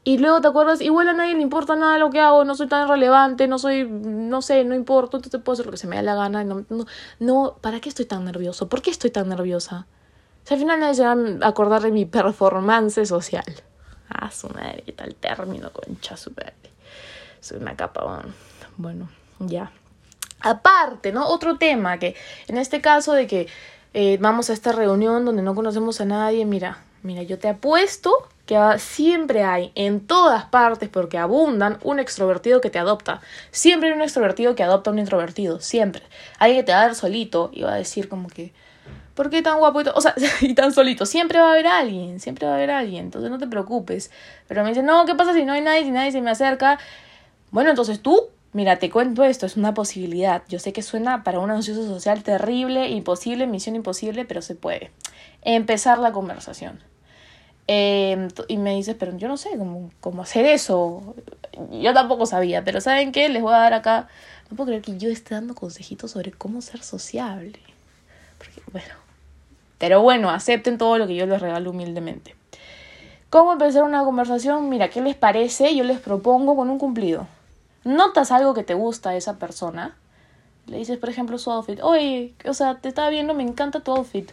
y 0.07 0.19
luego 0.19 0.39
te 0.39 0.47
acuerdas, 0.47 0.79
igual 0.79 1.09
a 1.09 1.13
nadie 1.13 1.35
le 1.35 1.41
importa 1.41 1.75
nada 1.75 1.97
lo 1.97 2.09
que 2.09 2.21
hago, 2.21 2.45
no 2.45 2.55
soy 2.55 2.67
tan 2.67 2.87
relevante, 2.87 3.45
no 3.49 3.59
soy, 3.59 3.85
no 3.85 4.41
sé, 4.41 4.63
no 4.63 4.73
importa, 4.73 5.17
entonces 5.17 5.41
puedo 5.41 5.55
hacer 5.55 5.65
lo 5.65 5.73
que 5.73 5.77
se 5.77 5.85
me 5.85 5.97
da 5.97 6.01
la 6.01 6.15
gana. 6.15 6.45
No, 6.45 6.63
no, 6.69 6.85
no, 7.19 7.57
¿para 7.59 7.81
qué 7.81 7.89
estoy 7.89 8.05
tan 8.05 8.23
nervioso? 8.23 8.69
¿Por 8.69 8.81
qué 8.81 8.89
estoy 8.89 9.11
tan 9.11 9.27
nerviosa? 9.27 9.85
O 10.49 10.53
al 10.53 10.59
final 10.61 10.79
nadie 10.79 10.93
se 10.93 11.03
va 11.03 11.11
a 11.11 11.49
acordar 11.49 11.81
de 11.81 11.91
mi 11.91 12.05
performance 12.05 13.05
social. 13.05 13.43
Ah, 14.07 14.31
su 14.31 14.47
madre, 14.47 14.81
qué 14.85 14.93
tal 14.93 15.13
término, 15.13 15.73
concha 15.73 16.15
su 16.15 16.31
Soy 17.41 17.57
una 17.57 17.75
capa, 17.75 18.23
bueno, 18.77 19.09
ya. 19.39 19.73
Aparte, 20.39 21.11
¿no? 21.11 21.27
Otro 21.27 21.57
tema 21.57 21.99
que, 21.99 22.15
en 22.47 22.57
este 22.57 22.79
caso 22.79 23.11
de 23.11 23.27
que 23.27 23.49
eh, 23.93 24.17
vamos 24.19 24.49
a 24.49 24.53
esta 24.53 24.71
reunión 24.71 25.25
donde 25.25 25.41
no 25.41 25.55
conocemos 25.55 26.01
a 26.01 26.05
nadie, 26.05 26.45
mira, 26.45 26.83
mira, 27.03 27.23
yo 27.23 27.39
te 27.39 27.47
apuesto 27.47 28.27
que 28.47 28.57
siempre 28.79 29.43
hay 29.43 29.71
en 29.75 29.99
todas 29.99 30.45
partes, 30.45 30.89
porque 30.89 31.17
abundan, 31.17 31.77
un 31.83 31.99
extrovertido 31.99 32.61
que 32.61 32.69
te 32.69 32.79
adopta. 32.79 33.21
Siempre 33.51 33.89
hay 33.89 33.95
un 33.95 34.01
extrovertido 34.01 34.55
que 34.55 34.63
adopta 34.63 34.89
a 34.89 34.93
un 34.93 34.99
introvertido, 34.99 35.59
siempre. 35.59 36.01
Alguien 36.39 36.61
que 36.61 36.65
te 36.65 36.71
va 36.71 36.79
a 36.79 36.81
dar 36.83 36.95
solito 36.95 37.51
y 37.53 37.63
va 37.63 37.73
a 37.73 37.75
decir 37.75 38.07
como 38.07 38.29
que, 38.29 38.53
¿por 39.15 39.29
qué 39.29 39.41
tan 39.41 39.59
guapo 39.59 39.81
y, 39.81 39.85
o 39.93 40.01
sea, 40.01 40.15
y 40.41 40.53
tan 40.53 40.71
solito? 40.71 41.05
Siempre 41.05 41.39
va 41.39 41.49
a 41.49 41.51
haber 41.51 41.67
alguien, 41.67 42.21
siempre 42.21 42.47
va 42.47 42.53
a 42.53 42.55
haber 42.55 42.71
alguien, 42.71 43.05
entonces 43.05 43.29
no 43.29 43.37
te 43.37 43.47
preocupes. 43.47 44.11
Pero 44.47 44.63
me 44.63 44.69
dicen, 44.69 44.85
no, 44.85 45.05
¿qué 45.05 45.13
pasa 45.13 45.33
si 45.33 45.43
no 45.43 45.51
hay 45.51 45.61
nadie, 45.61 45.83
si 45.83 45.91
nadie 45.91 46.13
se 46.13 46.21
me 46.21 46.31
acerca? 46.31 46.79
Bueno, 47.51 47.69
entonces 47.69 48.01
tú, 48.01 48.29
mira, 48.53 48.79
te 48.79 48.89
cuento 48.89 49.23
esto, 49.23 49.45
es 49.45 49.57
una 49.57 49.73
posibilidad. 49.73 50.43
Yo 50.49 50.59
sé 50.59 50.73
que 50.73 50.81
suena 50.81 51.23
para 51.23 51.39
un 51.39 51.51
ansioso 51.51 51.85
social 51.85 52.23
terrible, 52.23 52.89
imposible, 52.89 53.47
misión 53.47 53.75
imposible, 53.75 54.25
pero 54.25 54.41
se 54.41 54.55
puede. 54.55 54.91
Empezar 55.41 55.99
la 55.99 56.11
conversación. 56.11 56.79
Em, 57.67 58.29
y 58.47 58.57
me 58.57 58.75
dices, 58.75 58.95
pero 58.97 59.15
yo 59.17 59.27
no 59.27 59.35
sé 59.37 59.49
cómo, 59.99 60.21
hacer 60.21 60.45
eso. 60.45 61.15
Yo 61.71 61.93
tampoco 61.93 62.25
sabía, 62.25 62.63
pero 62.63 62.79
¿saben 62.79 63.11
qué? 63.11 63.27
Les 63.29 63.41
voy 63.41 63.53
a 63.53 63.57
dar 63.57 63.73
acá. 63.73 64.07
No 64.49 64.55
puedo 64.55 64.67
creer 64.67 64.81
que 64.81 64.97
yo 64.97 65.09
esté 65.09 65.35
dando 65.35 65.53
consejitos 65.53 66.11
sobre 66.11 66.31
cómo 66.31 66.61
ser 66.61 66.81
sociable. 66.81 67.59
Porque, 68.37 68.61
bueno. 68.71 68.93
Pero 69.77 70.01
bueno, 70.01 70.29
acepten 70.29 70.77
todo 70.77 70.97
lo 70.97 71.07
que 71.07 71.15
yo 71.15 71.25
les 71.25 71.41
regalo 71.41 71.69
humildemente. 71.71 72.35
¿Cómo 73.29 73.51
empezar 73.51 73.83
una 73.83 74.03
conversación? 74.03 74.69
Mira, 74.69 74.89
¿qué 74.89 75.01
les 75.01 75.15
parece? 75.15 75.75
Yo 75.75 75.83
les 75.83 75.99
propongo 75.99 76.55
con 76.55 76.69
un 76.69 76.79
cumplido. 76.79 77.27
Notas 77.87 78.33
algo 78.33 78.53
que 78.53 78.63
te 78.63 78.73
gusta 78.73 79.11
a 79.11 79.15
esa 79.15 79.39
persona. 79.39 79.95
Le 80.65 80.77
dices, 80.77 80.97
por 80.97 81.07
ejemplo, 81.07 81.37
su 81.37 81.49
outfit. 81.51 81.79
Oye, 81.81 82.33
o 82.45 82.53
sea, 82.53 82.75
te 82.81 82.89
estaba 82.89 83.09
viendo, 83.09 83.33
me 83.33 83.43
encanta 83.43 83.79
tu 83.79 83.93
outfit. 83.93 84.29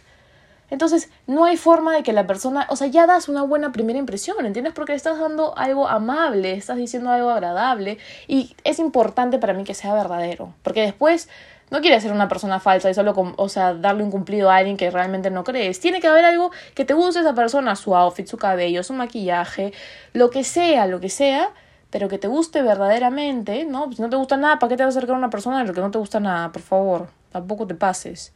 Entonces, 0.69 1.09
no 1.25 1.45
hay 1.45 1.55
forma 1.55 1.95
de 1.95 2.03
que 2.03 2.11
la 2.11 2.27
persona, 2.27 2.67
o 2.69 2.75
sea, 2.75 2.87
ya 2.87 3.07
das 3.07 3.29
una 3.29 3.43
buena 3.43 3.71
primera 3.71 3.97
impresión, 3.97 4.45
¿entiendes? 4.45 4.73
Porque 4.73 4.93
estás 4.93 5.19
dando 5.19 5.57
algo 5.57 5.87
amable, 5.87 6.51
estás 6.51 6.75
diciendo 6.75 7.11
algo 7.11 7.29
agradable 7.29 7.97
y 8.27 8.57
es 8.65 8.79
importante 8.79 9.37
para 9.37 9.53
mí 9.53 9.63
que 9.63 9.73
sea 9.73 9.93
verdadero, 9.93 10.53
porque 10.61 10.81
después 10.81 11.29
no 11.69 11.79
quieres 11.79 12.03
ser 12.03 12.11
una 12.11 12.27
persona 12.27 12.59
falsa 12.59 12.89
y 12.89 12.93
solo, 12.93 13.13
o 13.37 13.47
sea, 13.47 13.73
darle 13.73 14.03
un 14.03 14.11
cumplido 14.11 14.51
a 14.51 14.57
alguien 14.57 14.75
que 14.75 14.91
realmente 14.91 15.31
no 15.31 15.45
crees. 15.45 15.79
Tiene 15.79 16.01
que 16.01 16.07
haber 16.07 16.25
algo 16.25 16.51
que 16.73 16.83
te 16.83 16.93
guste 16.93 17.21
esa 17.21 17.33
persona, 17.33 17.77
su 17.77 17.95
outfit, 17.95 18.27
su 18.27 18.37
cabello, 18.37 18.83
su 18.83 18.91
maquillaje, 18.91 19.71
lo 20.11 20.29
que 20.29 20.43
sea, 20.43 20.87
lo 20.87 20.99
que 20.99 21.09
sea, 21.09 21.53
pero 21.89 22.07
que 22.09 22.17
te 22.17 22.27
guste 22.27 22.61
verdaderamente, 22.61 23.65
¿no? 23.65 23.91
Si 23.91 24.01
no 24.01 24.09
te 24.09 24.15
gusta 24.15 24.37
nada, 24.37 24.59
¿para 24.59 24.69
qué 24.69 24.77
te 24.77 24.83
vas 24.83 24.95
a 24.95 24.99
acercar 24.99 25.15
a 25.15 25.19
una 25.19 25.29
persona 25.29 25.59
de 25.59 25.65
lo 25.65 25.73
que 25.73 25.81
no 25.81 25.91
te 25.91 25.97
gusta 25.97 26.19
nada? 26.19 26.51
Por 26.51 26.61
favor, 26.61 27.07
tampoco 27.31 27.67
te 27.67 27.75
pases. 27.75 28.33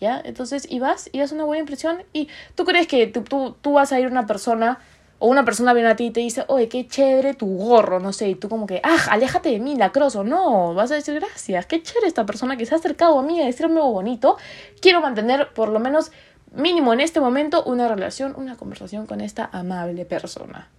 ¿ya? 0.00 0.20
Entonces, 0.24 0.66
y 0.68 0.80
vas, 0.80 1.08
y 1.12 1.18
das 1.18 1.32
una 1.32 1.44
buena 1.44 1.60
impresión 1.60 2.02
y 2.12 2.28
tú 2.54 2.64
crees 2.64 2.86
que 2.86 3.06
tú, 3.06 3.22
tú, 3.22 3.56
tú 3.60 3.74
vas 3.74 3.92
a 3.92 4.00
ir 4.00 4.06
a 4.06 4.10
una 4.10 4.26
persona 4.26 4.78
o 5.18 5.28
una 5.28 5.44
persona 5.44 5.74
viene 5.74 5.90
a 5.90 5.96
ti 5.96 6.06
y 6.06 6.10
te 6.10 6.20
dice, 6.20 6.44
oye, 6.48 6.68
qué 6.68 6.88
chévere 6.88 7.34
tu 7.34 7.46
gorro, 7.58 8.00
no 8.00 8.12
sé, 8.14 8.30
y 8.30 8.34
tú 8.34 8.48
como 8.48 8.66
que, 8.66 8.80
ah, 8.82 8.96
aléjate 9.10 9.50
de 9.50 9.60
mí, 9.60 9.76
lacroso. 9.76 10.24
No, 10.24 10.72
vas 10.72 10.90
a 10.90 10.94
decir 10.94 11.14
gracias, 11.14 11.66
qué 11.66 11.82
chévere 11.82 12.06
esta 12.06 12.24
persona 12.24 12.56
que 12.56 12.64
se 12.64 12.74
ha 12.74 12.78
acercado 12.78 13.18
a 13.18 13.22
mí 13.22 13.40
a 13.40 13.44
decirme 13.44 13.76
algo 13.76 13.92
bonito. 13.92 14.38
Quiero 14.80 15.02
mantener 15.02 15.52
por 15.52 15.68
lo 15.68 15.78
menos 15.78 16.10
mínimo 16.52 16.94
en 16.94 17.00
este 17.00 17.20
momento 17.20 17.62
una 17.64 17.86
relación, 17.86 18.34
una 18.36 18.56
conversación 18.56 19.06
con 19.06 19.20
esta 19.20 19.50
amable 19.52 20.06
persona. 20.06 20.70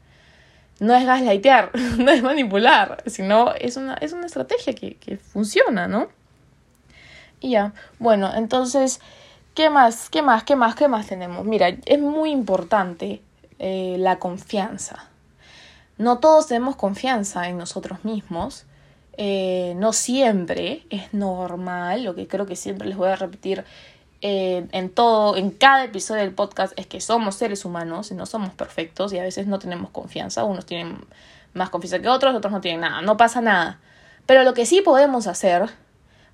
No 0.82 0.96
es 0.96 1.06
gaslightear, 1.06 1.70
no 2.00 2.10
es 2.10 2.24
manipular, 2.24 3.04
sino 3.06 3.54
es 3.54 3.78
una, 3.78 3.94
es 3.94 4.14
una 4.14 4.26
estrategia 4.26 4.74
que, 4.74 4.96
que 4.96 5.18
funciona, 5.18 5.88
¿no? 5.88 6.10
Y 7.40 7.52
ya, 7.52 7.74
bueno, 8.00 8.32
entonces, 8.36 9.00
¿qué 9.54 9.70
más? 9.70 10.10
¿Qué 10.10 10.24
más? 10.24 10.44
¿Qué 10.44 10.56
más? 10.56 10.74
¿Qué 10.74 10.88
más 10.88 11.06
tenemos? 11.06 11.46
Mira, 11.46 11.70
es 11.86 12.00
muy 12.00 12.32
importante 12.32 13.22
eh, 13.60 13.96
la 14.00 14.18
confianza. 14.18 15.08
No 16.00 16.18
todos 16.18 16.48
tenemos 16.48 16.76
confianza 16.76 17.48
en 17.48 17.60
nosotros 17.60 18.04
mismos. 18.04 18.66
Eh, 19.18 19.76
no 19.78 19.94
siempre 19.94 20.88
es 20.90 21.14
normal, 21.14 22.06
lo 22.06 22.16
que 22.16 22.28
creo 22.28 22.48
que 22.48 22.56
siempre 22.56 22.88
les 22.88 22.98
voy 22.98 23.10
a 23.10 23.16
repetir 23.16 23.66
en 24.22 24.90
todo, 24.90 25.36
en 25.36 25.50
cada 25.52 25.84
episodio 25.84 26.22
del 26.22 26.34
podcast 26.34 26.74
es 26.78 26.86
que 26.86 27.02
somos 27.02 27.36
seres 27.36 27.66
humanos 27.66 28.12
y 28.12 28.14
no 28.14 28.26
somos 28.26 28.52
perfectos 28.54 29.14
y 29.14 29.20
a 29.20 29.24
veces 29.24 29.48
no 29.48 29.60
tenemos 29.60 29.90
confianza. 29.90 30.44
Unos 30.44 30.66
tienen 30.66 31.00
más 31.54 31.70
confianza 31.70 32.00
que 32.00 32.08
otros, 32.08 32.36
otros 32.36 32.54
no 32.54 32.62
tienen 32.62 32.82
nada. 32.82 33.02
No 33.02 33.18
pasa 33.18 33.42
nada. 33.42 33.80
Pero 34.26 34.44
lo 34.44 34.54
que 34.54 34.66
sí 34.66 34.82
podemos 34.82 35.28
hacer 35.28 35.70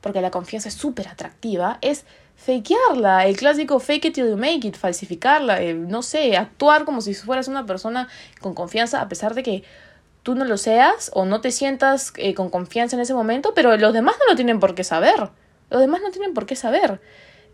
porque 0.02 0.22
la 0.22 0.32
confianza 0.32 0.70
es 0.70 0.76
súper 0.76 1.08
atractiva, 1.08 1.80
es 1.82 2.06
fakearla, 2.36 3.26
el 3.26 3.36
clásico 3.36 3.80
fake 3.80 4.06
it 4.06 4.14
till 4.14 4.30
you 4.30 4.38
make 4.38 4.66
it, 4.68 4.76
falsificarla, 4.76 5.62
eh, 5.62 5.74
no 5.74 6.04
sé, 6.04 6.38
actuar 6.38 6.86
como 6.86 7.02
si 7.02 7.14
fueras 7.16 7.48
una 7.48 7.66
persona 7.66 8.08
con 8.40 8.54
confianza 8.54 9.02
a 9.02 9.10
pesar 9.10 9.34
de 9.34 9.44
que 9.44 9.64
tú 10.24 10.36
no 10.36 10.46
lo 10.46 10.58
seas 10.58 11.10
o 11.14 11.26
no 11.26 11.42
te 11.42 11.52
sientas 11.52 12.14
eh, 12.18 12.34
con 12.36 12.50
confianza 12.50 12.96
en 12.96 13.02
ese 13.02 13.14
momento, 13.14 13.54
pero 13.56 13.76
los 13.78 13.94
demás 13.94 14.16
no 14.20 14.32
lo 14.32 14.36
tienen 14.36 14.60
por 14.60 14.76
qué 14.76 14.84
saber. 14.84 15.30
Los 15.70 15.82
demás 15.82 16.02
no 16.02 16.12
tienen 16.12 16.34
por 16.34 16.46
qué 16.46 16.56
saber. 16.56 17.02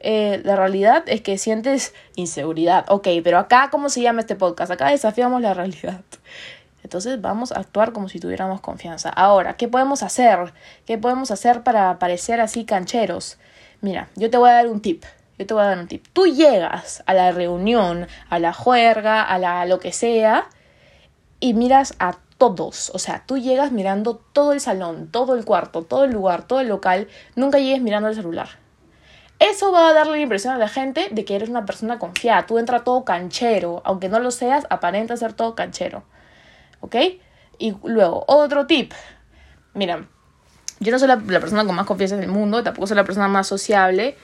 Eh, 0.03 0.41
la 0.43 0.57
realidad 0.57 1.03
es 1.07 1.21
que 1.21 1.37
sientes 1.37 1.93
inseguridad. 2.15 2.85
Ok, 2.89 3.07
pero 3.23 3.39
acá, 3.39 3.69
¿cómo 3.71 3.87
se 3.87 4.01
llama 4.01 4.19
este 4.19 4.35
podcast? 4.35 4.71
Acá 4.71 4.89
desafiamos 4.89 5.41
la 5.41 5.53
realidad. 5.53 6.01
Entonces 6.83 7.21
vamos 7.21 7.53
a 7.53 7.59
actuar 7.59 7.93
como 7.93 8.09
si 8.09 8.19
tuviéramos 8.19 8.59
confianza. 8.59 9.09
Ahora, 9.09 9.55
¿qué 9.55 9.69
podemos 9.69 10.03
hacer? 10.03 10.53
¿Qué 10.85 10.97
podemos 10.97 11.31
hacer 11.31 11.63
para 11.63 11.97
parecer 11.99 12.41
así 12.41 12.65
cancheros? 12.65 13.37
Mira, 13.79 14.09
yo 14.15 14.29
te 14.29 14.37
voy 14.37 14.49
a 14.49 14.53
dar 14.53 14.67
un 14.67 14.81
tip. 14.81 15.05
Yo 15.39 15.47
te 15.47 15.53
voy 15.53 15.63
a 15.63 15.67
dar 15.67 15.79
un 15.79 15.87
tip. 15.87 16.05
Tú 16.11 16.27
llegas 16.27 17.01
a 17.05 17.13
la 17.13 17.31
reunión, 17.31 18.07
a 18.29 18.39
la 18.39 18.51
juerga, 18.51 19.23
a 19.23 19.39
la 19.39 19.65
lo 19.65 19.79
que 19.79 19.93
sea, 19.93 20.49
y 21.39 21.53
miras 21.53 21.95
a 21.99 22.17
todos. 22.37 22.91
O 22.93 22.99
sea, 22.99 23.23
tú 23.25 23.37
llegas 23.37 23.71
mirando 23.71 24.17
todo 24.17 24.51
el 24.51 24.59
salón, 24.59 25.07
todo 25.09 25.35
el 25.35 25.45
cuarto, 25.45 25.83
todo 25.83 26.03
el 26.03 26.11
lugar, 26.11 26.45
todo 26.45 26.59
el 26.59 26.67
local. 26.67 27.07
Nunca 27.35 27.59
llegues 27.59 27.81
mirando 27.81 28.09
el 28.09 28.15
celular. 28.15 28.62
Eso 29.51 29.71
va 29.71 29.89
a 29.89 29.93
darle 29.93 30.13
la 30.13 30.19
impresión 30.19 30.53
a 30.53 30.57
la 30.57 30.69
gente 30.69 31.09
de 31.11 31.25
que 31.25 31.35
eres 31.35 31.49
una 31.49 31.65
persona 31.65 31.99
confiada. 31.99 32.45
Tú 32.45 32.59
entras 32.59 32.83
todo 32.83 33.03
canchero. 33.03 33.81
Aunque 33.83 34.09
no 34.09 34.19
lo 34.19 34.31
seas, 34.31 34.65
aparenta 34.69 35.17
ser 35.17 35.33
todo 35.33 35.53
canchero. 35.53 36.03
¿ok? 36.83 36.95
Y 37.57 37.75
luego, 37.83 38.25
otro 38.27 38.67
tip. 38.67 38.93
Mira, 39.73 40.05
yo 40.79 40.91
no 40.91 40.99
soy 40.99 41.07
la, 41.07 41.17
persona 41.17 41.65
con 41.65 41.75
más 41.75 41.85
confianza 41.85 42.15
en 42.15 42.23
el 42.23 42.29
mundo, 42.29 42.61
tampoco 42.61 42.87
soy 42.87 42.97
la 42.97 43.05
persona 43.05 43.27
más 43.27 43.47
sociable, 43.47 44.17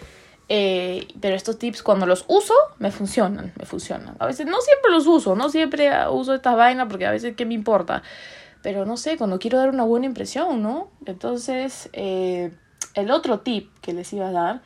eh, 0.50 1.08
pero 1.22 1.36
estos 1.36 1.58
tips 1.58 1.82
cuando 1.82 2.06
los 2.06 2.26
uso, 2.28 2.54
me 2.78 2.92
funcionan, 2.92 3.54
me 3.58 3.66
funcionan. 3.66 4.16
A 4.20 4.26
veces 4.26 4.46
no 4.46 4.60
siempre 4.62 4.92
los 4.92 5.08
uso, 5.08 5.36
no 5.36 5.50
siempre 5.50 5.90
uso 6.10 6.34
estas 6.34 6.56
vainas 6.56 6.88
porque 6.90 7.06
a 7.06 7.12
veces 7.12 7.36
qué 7.36 7.46
me 7.46 7.54
importa. 7.54 8.04
Pero 8.62 8.86
no 8.86 8.98
sé, 8.98 9.18
cuando 9.18 9.40
quiero 9.40 9.58
dar 9.58 9.70
una 9.70 9.84
buena 9.84 10.06
impresión, 10.06 10.62
¿no? 10.62 10.92
Entonces, 11.06 11.90
eh, 11.94 12.52
el 12.94 13.10
otro 13.10 13.40
tip 13.40 13.72
que 13.80 13.94
les 13.94 14.12
iba 14.12 14.28
a 14.28 14.32
dar 14.32 14.62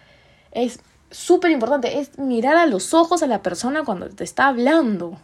es 0.53 0.79
súper 1.11 1.51
importante, 1.51 1.99
es 1.99 2.17
mirar 2.17 2.55
a 2.55 2.65
los 2.65 2.93
ojos 2.93 3.21
a 3.23 3.27
la 3.27 3.41
persona 3.41 3.83
cuando 3.83 4.09
te 4.09 4.23
está 4.23 4.47
hablando. 4.47 5.17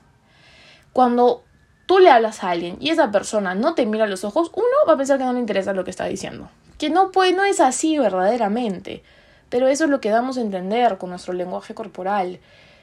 Cuando 0.93 1.43
tú 1.86 2.00
le 2.00 2.09
hablas 2.09 2.43
a 2.43 2.51
alguien 2.51 2.77
y 2.79 2.89
esa 2.89 3.12
persona 3.12 3.55
no 3.55 3.74
te 3.74 3.86
mira 3.86 4.03
a 4.03 4.07
los 4.07 4.24
ojos, 4.24 4.51
uno 4.53 4.67
va 4.88 4.93
a 4.93 4.98
pensar 4.98 5.17
que 5.17 5.24
no 5.24 5.33
le 5.33 5.39
interesa 5.39 5.74
lo 5.74 5.83
que 5.83 5.91
está 5.91 6.05
diciendo. 6.05 6.50
Que 6.77 6.89
no, 6.89 7.12
puede, 7.12 7.33
no 7.33 7.43
es 7.43 7.59
así 7.59 7.98
verdaderamente. 7.98 9.03
Pero 9.50 9.67
eso 9.67 9.86
es 9.86 9.89
lo 9.89 10.00
que 10.00 10.09
damos 10.09 10.38
a 10.38 10.41
entender 10.41 10.98
con 10.98 11.09
nuestro 11.09 11.33
lenguaje 11.33 11.74
corporal. 11.74 12.39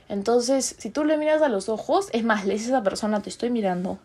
Entonces, 0.09 0.76
si 0.79 0.91
tú 0.91 1.05
le 1.05 1.17
miras 1.17 1.43
a 1.43 1.49
los 1.49 1.69
ojos, 1.69 2.09
es 2.12 2.25
más, 2.25 2.45
le 2.45 2.55
a 2.55 2.57
esa 2.57 2.83
persona, 2.83 3.23
te 3.23 3.31
estoy 3.31 3.50
mirando. 3.50 3.99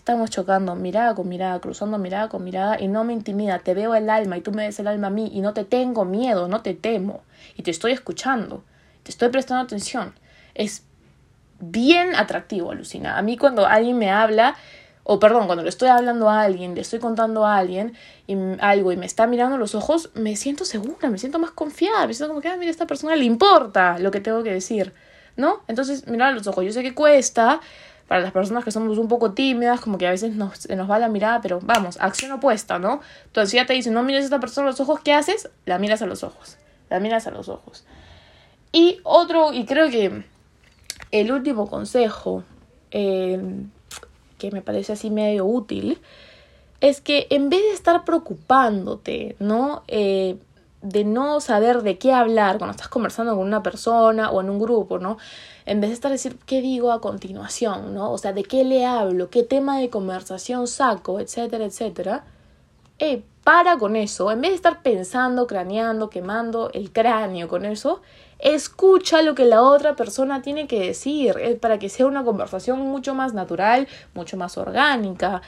Estamos 0.00 0.30
chocando 0.30 0.74
mirada 0.76 1.14
con 1.14 1.28
mirada, 1.28 1.60
cruzando 1.60 1.98
mirada 1.98 2.30
con 2.30 2.42
mirada 2.42 2.80
y 2.80 2.88
no 2.88 3.04
me 3.04 3.12
intimida. 3.12 3.58
Te 3.58 3.74
veo 3.74 3.94
el 3.94 4.08
alma 4.08 4.38
y 4.38 4.40
tú 4.40 4.50
me 4.50 4.66
ves 4.66 4.80
el 4.80 4.86
alma 4.86 5.08
a 5.08 5.10
mí 5.10 5.30
y 5.30 5.42
no 5.42 5.52
te 5.52 5.62
tengo 5.62 6.06
miedo, 6.06 6.48
no 6.48 6.62
te 6.62 6.72
temo. 6.72 7.20
Y 7.54 7.64
te 7.64 7.70
estoy 7.70 7.92
escuchando, 7.92 8.64
te 9.02 9.10
estoy 9.10 9.28
prestando 9.28 9.62
atención. 9.62 10.14
Es 10.54 10.84
bien 11.58 12.14
atractivo, 12.14 12.70
alucina. 12.70 13.18
A 13.18 13.22
mí 13.22 13.36
cuando 13.36 13.66
alguien 13.66 13.98
me 13.98 14.10
habla 14.10 14.56
o 15.04 15.20
perdón, 15.20 15.44
cuando 15.44 15.64
le 15.64 15.68
estoy 15.68 15.90
hablando 15.90 16.30
a 16.30 16.40
alguien, 16.40 16.74
le 16.74 16.80
estoy 16.80 16.98
contando 16.98 17.44
a 17.44 17.58
alguien 17.58 17.92
y, 18.26 18.38
algo 18.60 18.92
y 18.92 18.96
me 18.96 19.04
está 19.04 19.26
mirando 19.26 19.58
los 19.58 19.74
ojos, 19.74 20.08
me 20.14 20.34
siento 20.34 20.64
segura, 20.64 21.10
me 21.10 21.18
siento 21.18 21.38
más 21.38 21.50
confiada, 21.50 22.06
me 22.06 22.14
siento 22.14 22.30
como 22.30 22.40
que, 22.40 22.48
ah, 22.48 22.56
mira, 22.56 22.68
a 22.68 22.72
esta 22.72 22.86
persona 22.86 23.14
le 23.16 23.26
importa 23.26 23.98
lo 23.98 24.10
que 24.10 24.20
tengo 24.20 24.42
que 24.42 24.50
decir, 24.50 24.94
¿no? 25.36 25.60
Entonces, 25.68 26.08
mirar 26.08 26.32
los 26.32 26.46
ojos, 26.46 26.64
yo 26.64 26.72
sé 26.72 26.82
que 26.82 26.94
cuesta 26.94 27.60
para 28.10 28.22
las 28.22 28.32
personas 28.32 28.64
que 28.64 28.72
somos 28.72 28.98
un 28.98 29.06
poco 29.06 29.34
tímidas, 29.34 29.80
como 29.80 29.96
que 29.96 30.04
a 30.04 30.10
veces 30.10 30.34
nos, 30.34 30.68
nos 30.68 30.90
va 30.90 30.98
la 30.98 31.08
mirada, 31.08 31.40
pero 31.40 31.60
vamos, 31.62 31.96
acción 32.00 32.32
opuesta, 32.32 32.80
¿no? 32.80 33.00
Entonces, 33.26 33.50
si 33.50 33.56
ya 33.56 33.66
te 33.66 33.72
dice, 33.72 33.92
no 33.92 34.02
mires 34.02 34.22
a 34.22 34.24
esta 34.24 34.40
persona 34.40 34.66
a 34.66 34.70
los 34.72 34.80
ojos, 34.80 34.98
¿qué 34.98 35.12
haces? 35.12 35.48
La 35.64 35.78
miras 35.78 36.02
a 36.02 36.06
los 36.06 36.24
ojos, 36.24 36.58
la 36.88 36.98
miras 36.98 37.28
a 37.28 37.30
los 37.30 37.48
ojos. 37.48 37.84
Y 38.72 38.98
otro, 39.04 39.52
y 39.52 39.64
creo 39.64 39.90
que 39.90 40.24
el 41.12 41.30
último 41.30 41.68
consejo, 41.68 42.42
eh, 42.90 43.40
que 44.38 44.50
me 44.50 44.60
parece 44.60 44.94
así 44.94 45.08
medio 45.08 45.46
útil, 45.46 46.00
es 46.80 47.00
que 47.00 47.28
en 47.30 47.48
vez 47.48 47.62
de 47.62 47.74
estar 47.74 48.04
preocupándote, 48.04 49.36
¿no? 49.38 49.84
Eh, 49.86 50.36
de 50.82 51.04
no 51.04 51.40
saber 51.40 51.82
de 51.82 51.98
qué 51.98 52.12
hablar 52.12 52.58
cuando 52.58 52.72
estás 52.72 52.88
conversando 52.88 53.36
con 53.36 53.46
una 53.46 53.62
persona 53.62 54.30
o 54.30 54.40
en 54.40 54.50
un 54.50 54.58
grupo, 54.58 54.98
¿no? 54.98 55.18
En 55.66 55.80
vez 55.80 55.90
de 55.90 55.94
estar 55.94 56.10
decir 56.10 56.38
qué 56.46 56.62
digo 56.62 56.92
a 56.92 57.00
continuación, 57.00 57.94
¿no? 57.94 58.10
O 58.10 58.18
sea, 58.18 58.32
de 58.32 58.44
qué 58.44 58.64
le 58.64 58.86
hablo, 58.86 59.30
qué 59.30 59.42
tema 59.42 59.78
de 59.78 59.90
conversación 59.90 60.66
saco, 60.66 61.20
etcétera, 61.20 61.66
etcétera. 61.66 62.24
Eh, 62.98 63.22
para 63.44 63.78
con 63.78 63.96
eso, 63.96 64.30
en 64.30 64.40
vez 64.40 64.50
de 64.50 64.56
estar 64.56 64.82
pensando, 64.82 65.46
craneando, 65.46 66.10
quemando 66.10 66.70
el 66.72 66.92
cráneo 66.92 67.48
con 67.48 67.64
eso, 67.64 68.02
escucha 68.38 69.22
lo 69.22 69.34
que 69.34 69.44
la 69.44 69.62
otra 69.62 69.96
persona 69.96 70.42
tiene 70.42 70.66
que 70.66 70.80
decir 70.80 71.36
eh, 71.38 71.56
para 71.56 71.78
que 71.78 71.88
sea 71.88 72.06
una 72.06 72.24
conversación 72.24 72.80
mucho 72.80 73.14
más 73.14 73.34
natural, 73.34 73.88
mucho 74.14 74.36
más 74.36 74.58
orgánica. 74.58 75.42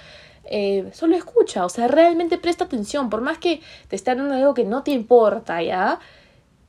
Eh, 0.44 0.90
solo 0.92 1.16
escucha, 1.16 1.64
o 1.64 1.68
sea, 1.68 1.88
realmente 1.88 2.36
presta 2.36 2.64
atención, 2.64 3.08
por 3.08 3.20
más 3.20 3.38
que 3.38 3.60
te 3.88 3.96
esté 3.96 4.10
hablando 4.10 4.34
de 4.34 4.40
algo 4.40 4.54
que 4.54 4.64
no 4.64 4.82
te 4.82 4.90
importa, 4.90 5.62
¿ya? 5.62 6.00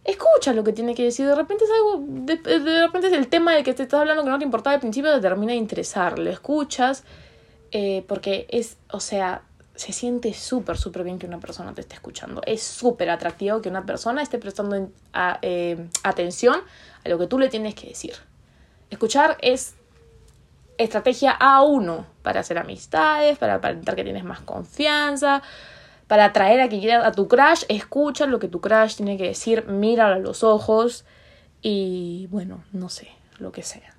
Escucha 0.04 0.54
lo 0.54 0.64
que 0.64 0.74
tiene 0.74 0.96
que 0.96 1.04
decir, 1.04 1.26
de 1.26 1.36
repente 1.36 1.64
es 1.64 1.72
algo, 1.72 2.04
de, 2.08 2.36
repente 2.86 3.08
es 3.08 3.14
el 3.14 3.28
tema 3.28 3.54
del 3.54 3.64
que 3.64 3.74
te 3.74 3.84
estás 3.84 4.02
hablando 4.02 4.24
que 4.24 4.30
no 4.30 4.38
te 4.38 4.46
importaba 4.46 4.76
al 4.76 4.80
principio, 4.80 5.14
te 5.14 5.22
termina 5.22 5.54
de 5.54 5.58
interesar, 5.58 6.20
lo 6.20 6.30
escuchas, 6.30 7.04
eh, 7.72 8.04
porque 8.08 8.46
es, 8.50 8.78
o 8.92 9.00
sea, 9.00 9.44
se 9.76 9.92
siente 9.92 10.34
súper, 10.34 10.78
súper 10.78 11.04
bien 11.04 11.18
que 11.18 11.26
una 11.26 11.40
persona 11.40 11.74
te 11.74 11.82
esté 11.82 11.96
escuchando. 11.96 12.42
Es 12.46 12.62
súper 12.62 13.10
atractivo 13.10 13.62
que 13.62 13.70
una 13.70 13.86
persona 13.86 14.22
esté 14.22 14.38
prestando 14.38 14.92
eh, 15.42 15.90
atención 16.04 16.60
a 17.04 17.10
lo 17.10 17.18
que 17.18 17.28
tú 17.28 17.40
le 17.40 17.50
tienes 17.50 17.74
que 17.74 17.88
decir. 17.88 18.14
Escuchar 18.92 19.38
es 19.42 19.76
estrategia 20.84 21.38
A1 21.40 22.06
para 22.22 22.42
hacer 22.42 22.58
amistades, 22.58 23.38
para 23.38 23.56
aparentar 23.56 23.96
que 23.96 24.04
tienes 24.04 24.24
más 24.24 24.40
confianza, 24.42 25.42
para 26.08 26.26
atraer 26.26 26.62
a 26.62 26.70
que 26.70 26.80
quieras 26.80 27.06
a 27.06 27.12
tu 27.12 27.28
crush. 27.28 27.64
Escucha 27.70 28.26
lo 28.26 28.40
que 28.40 28.48
tu 28.48 28.62
crush 28.62 28.96
tiene 28.96 29.18
que 29.18 29.28
decir, 29.28 29.68
míralo 29.68 30.16
a 30.16 30.20
los 30.20 30.44
ojos 30.44 31.06
y 31.62 32.28
bueno, 32.32 32.64
no 32.72 32.90
sé, 32.90 33.10
lo 33.40 33.52
que 33.52 33.64
sea. 33.64 33.96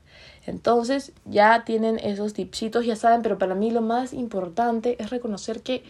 Entonces 0.47 1.13
ya 1.25 1.65
tienen 1.65 1.99
esos 1.99 2.35
tipsitos, 2.35 2.85
ya 2.85 2.97
saben, 2.97 3.23
pero 3.23 3.39
para 3.39 3.55
mí 3.55 3.71
lo 3.71 3.81
más 3.81 4.13
importante 4.13 4.97
es 5.03 5.11
reconocer 5.11 5.63
que 5.63 5.83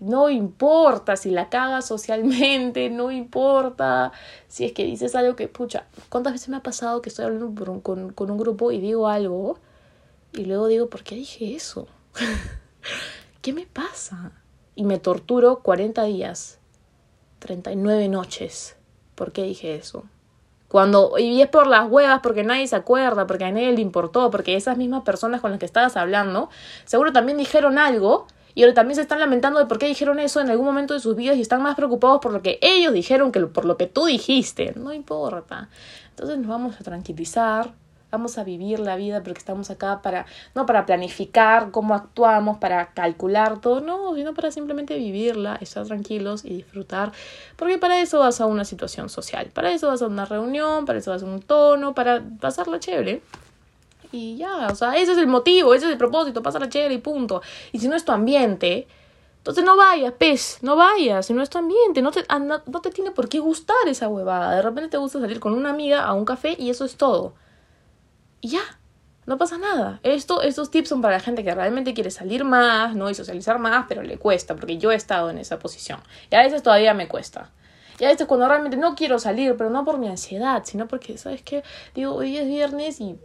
no 0.00 0.30
importa 0.30 1.16
si 1.16 1.30
la 1.30 1.48
cagas 1.50 1.86
socialmente, 1.86 2.90
no 2.90 3.10
importa 3.12 4.12
si 4.48 4.64
es 4.64 4.72
que 4.72 4.84
dices 4.84 5.14
algo 5.14 5.36
que, 5.36 5.46
pucha, 5.46 5.84
¿cuántas 6.08 6.32
veces 6.32 6.48
me 6.48 6.56
ha 6.56 6.62
pasado 6.62 7.02
que 7.02 7.10
estoy 7.10 7.26
hablando 7.26 7.80
con, 7.82 8.12
con 8.12 8.30
un 8.30 8.38
grupo 8.38 8.72
y 8.72 8.80
digo 8.80 9.08
algo 9.08 9.58
y 10.32 10.44
luego 10.44 10.68
digo, 10.68 10.88
¿por 10.88 11.02
qué 11.02 11.14
dije 11.16 11.54
eso? 11.54 11.88
¿Qué 13.42 13.52
me 13.52 13.66
pasa? 13.66 14.32
Y 14.74 14.84
me 14.84 14.98
torturo 14.98 15.60
40 15.60 16.04
días, 16.04 16.58
39 17.38 18.08
noches. 18.08 18.76
¿Por 19.14 19.32
qué 19.32 19.42
dije 19.42 19.74
eso? 19.74 20.04
Cuando, 20.68 21.18
y 21.18 21.42
es 21.42 21.48
por 21.48 21.66
las 21.66 21.90
huevas, 21.90 22.20
porque 22.22 22.44
nadie 22.44 22.66
se 22.68 22.76
acuerda, 22.76 23.26
porque 23.26 23.44
a 23.44 23.50
nadie 23.50 23.72
le 23.72 23.80
importó, 23.80 24.30
porque 24.30 24.54
esas 24.54 24.76
mismas 24.76 25.02
personas 25.02 25.40
con 25.40 25.50
las 25.50 25.58
que 25.58 25.66
estabas 25.66 25.96
hablando, 25.96 26.48
seguro 26.84 27.12
también 27.12 27.38
dijeron 27.38 27.76
algo 27.76 28.26
y 28.54 28.62
ahora 28.62 28.74
también 28.74 28.96
se 28.96 29.02
están 29.02 29.20
lamentando 29.20 29.58
de 29.58 29.66
por 29.66 29.78
qué 29.78 29.86
dijeron 29.86 30.18
eso 30.18 30.40
en 30.40 30.50
algún 30.50 30.66
momento 30.66 30.94
de 30.94 31.00
sus 31.00 31.16
vidas 31.16 31.36
y 31.36 31.40
están 31.40 31.62
más 31.62 31.76
preocupados 31.76 32.20
por 32.20 32.32
lo 32.32 32.42
que 32.42 32.58
ellos 32.62 32.92
dijeron 32.92 33.32
que 33.32 33.40
por 33.46 33.64
lo 33.64 33.76
que 33.76 33.86
tú 33.86 34.06
dijiste. 34.06 34.72
No 34.76 34.92
importa. 34.92 35.68
Entonces 36.10 36.38
nos 36.38 36.48
vamos 36.48 36.80
a 36.80 36.84
tranquilizar, 36.84 37.74
vamos 38.10 38.38
a 38.38 38.44
vivir 38.44 38.80
la 38.80 38.96
vida 38.96 39.22
porque 39.22 39.38
estamos 39.38 39.70
acá 39.70 40.02
para, 40.02 40.26
no 40.54 40.66
para 40.66 40.86
planificar 40.86 41.70
cómo 41.70 41.94
actuamos, 41.94 42.58
para 42.58 42.92
calcular 42.92 43.60
todo, 43.60 43.80
no, 43.80 44.14
sino 44.14 44.34
para 44.34 44.50
simplemente 44.50 44.96
vivirla, 44.96 45.56
estar 45.60 45.86
tranquilos 45.86 46.44
y 46.44 46.54
disfrutar, 46.54 47.12
porque 47.56 47.78
para 47.78 48.00
eso 48.00 48.18
vas 48.18 48.40
a 48.40 48.46
una 48.46 48.64
situación 48.64 49.08
social, 49.08 49.50
para 49.54 49.70
eso 49.70 49.88
vas 49.88 50.02
a 50.02 50.06
una 50.06 50.24
reunión, 50.24 50.84
para 50.84 50.98
eso 50.98 51.10
vas 51.10 51.22
a 51.22 51.26
un 51.26 51.40
tono, 51.40 51.94
para 51.94 52.22
pasarla 52.40 52.80
chévere. 52.80 53.22
Y 54.12 54.36
ya, 54.36 54.66
o 54.66 54.74
sea, 54.74 54.96
ese 54.96 55.12
es 55.12 55.18
el 55.18 55.28
motivo, 55.28 55.72
ese 55.72 55.86
es 55.86 55.92
el 55.92 55.98
propósito, 55.98 56.42
pasarla 56.42 56.68
chévere 56.68 56.94
y 56.94 56.98
punto. 56.98 57.42
Y 57.70 57.78
si 57.78 57.86
no 57.86 57.94
es 57.94 58.04
tu 58.04 58.10
ambiente, 58.10 58.88
entonces 59.38 59.64
no 59.64 59.76
vayas, 59.76 60.12
pez, 60.14 60.58
no 60.62 60.74
vayas, 60.74 61.26
si 61.26 61.32
no 61.32 61.42
es 61.42 61.48
tu 61.48 61.58
ambiente, 61.58 62.02
no 62.02 62.10
te, 62.10 62.24
ah, 62.28 62.40
no 62.40 62.80
te 62.82 62.90
tiene 62.90 63.12
por 63.12 63.28
qué 63.28 63.38
gustar 63.38 63.76
esa 63.86 64.08
huevada. 64.08 64.56
De 64.56 64.62
repente 64.62 64.90
te 64.90 64.96
gusta 64.96 65.20
salir 65.20 65.38
con 65.38 65.54
una 65.54 65.70
amiga 65.70 66.02
a 66.04 66.12
un 66.12 66.24
café 66.24 66.56
y 66.58 66.70
eso 66.70 66.84
es 66.84 66.96
todo. 66.96 67.34
Y 68.40 68.48
ya, 68.48 68.60
no 69.26 69.38
pasa 69.38 69.58
nada. 69.58 70.00
Esto, 70.02 70.42
estos 70.42 70.70
tips 70.70 70.88
son 70.88 71.02
para 71.02 71.14
la 71.14 71.20
gente 71.20 71.44
que 71.44 71.54
realmente 71.54 71.94
quiere 71.94 72.10
salir 72.10 72.44
más, 72.44 72.96
¿no? 72.96 73.10
Y 73.10 73.14
socializar 73.14 73.58
más, 73.58 73.86
pero 73.88 74.02
le 74.02 74.18
cuesta, 74.18 74.56
porque 74.56 74.78
yo 74.78 74.92
he 74.92 74.94
estado 74.94 75.30
en 75.30 75.38
esa 75.38 75.58
posición. 75.58 76.00
Y 76.30 76.34
a 76.34 76.40
veces 76.40 76.62
todavía 76.62 76.94
me 76.94 77.08
cuesta. 77.08 77.52
Y 77.98 78.04
a 78.04 78.08
veces 78.08 78.26
cuando 78.26 78.48
realmente 78.48 78.78
no 78.78 78.94
quiero 78.94 79.18
salir, 79.18 79.56
pero 79.56 79.68
no 79.68 79.84
por 79.84 79.98
mi 79.98 80.08
ansiedad, 80.08 80.62
sino 80.64 80.88
porque, 80.88 81.18
¿sabes 81.18 81.42
qué? 81.42 81.62
Digo, 81.94 82.14
hoy 82.14 82.38
es 82.38 82.46
viernes 82.46 83.00
y 83.00 83.18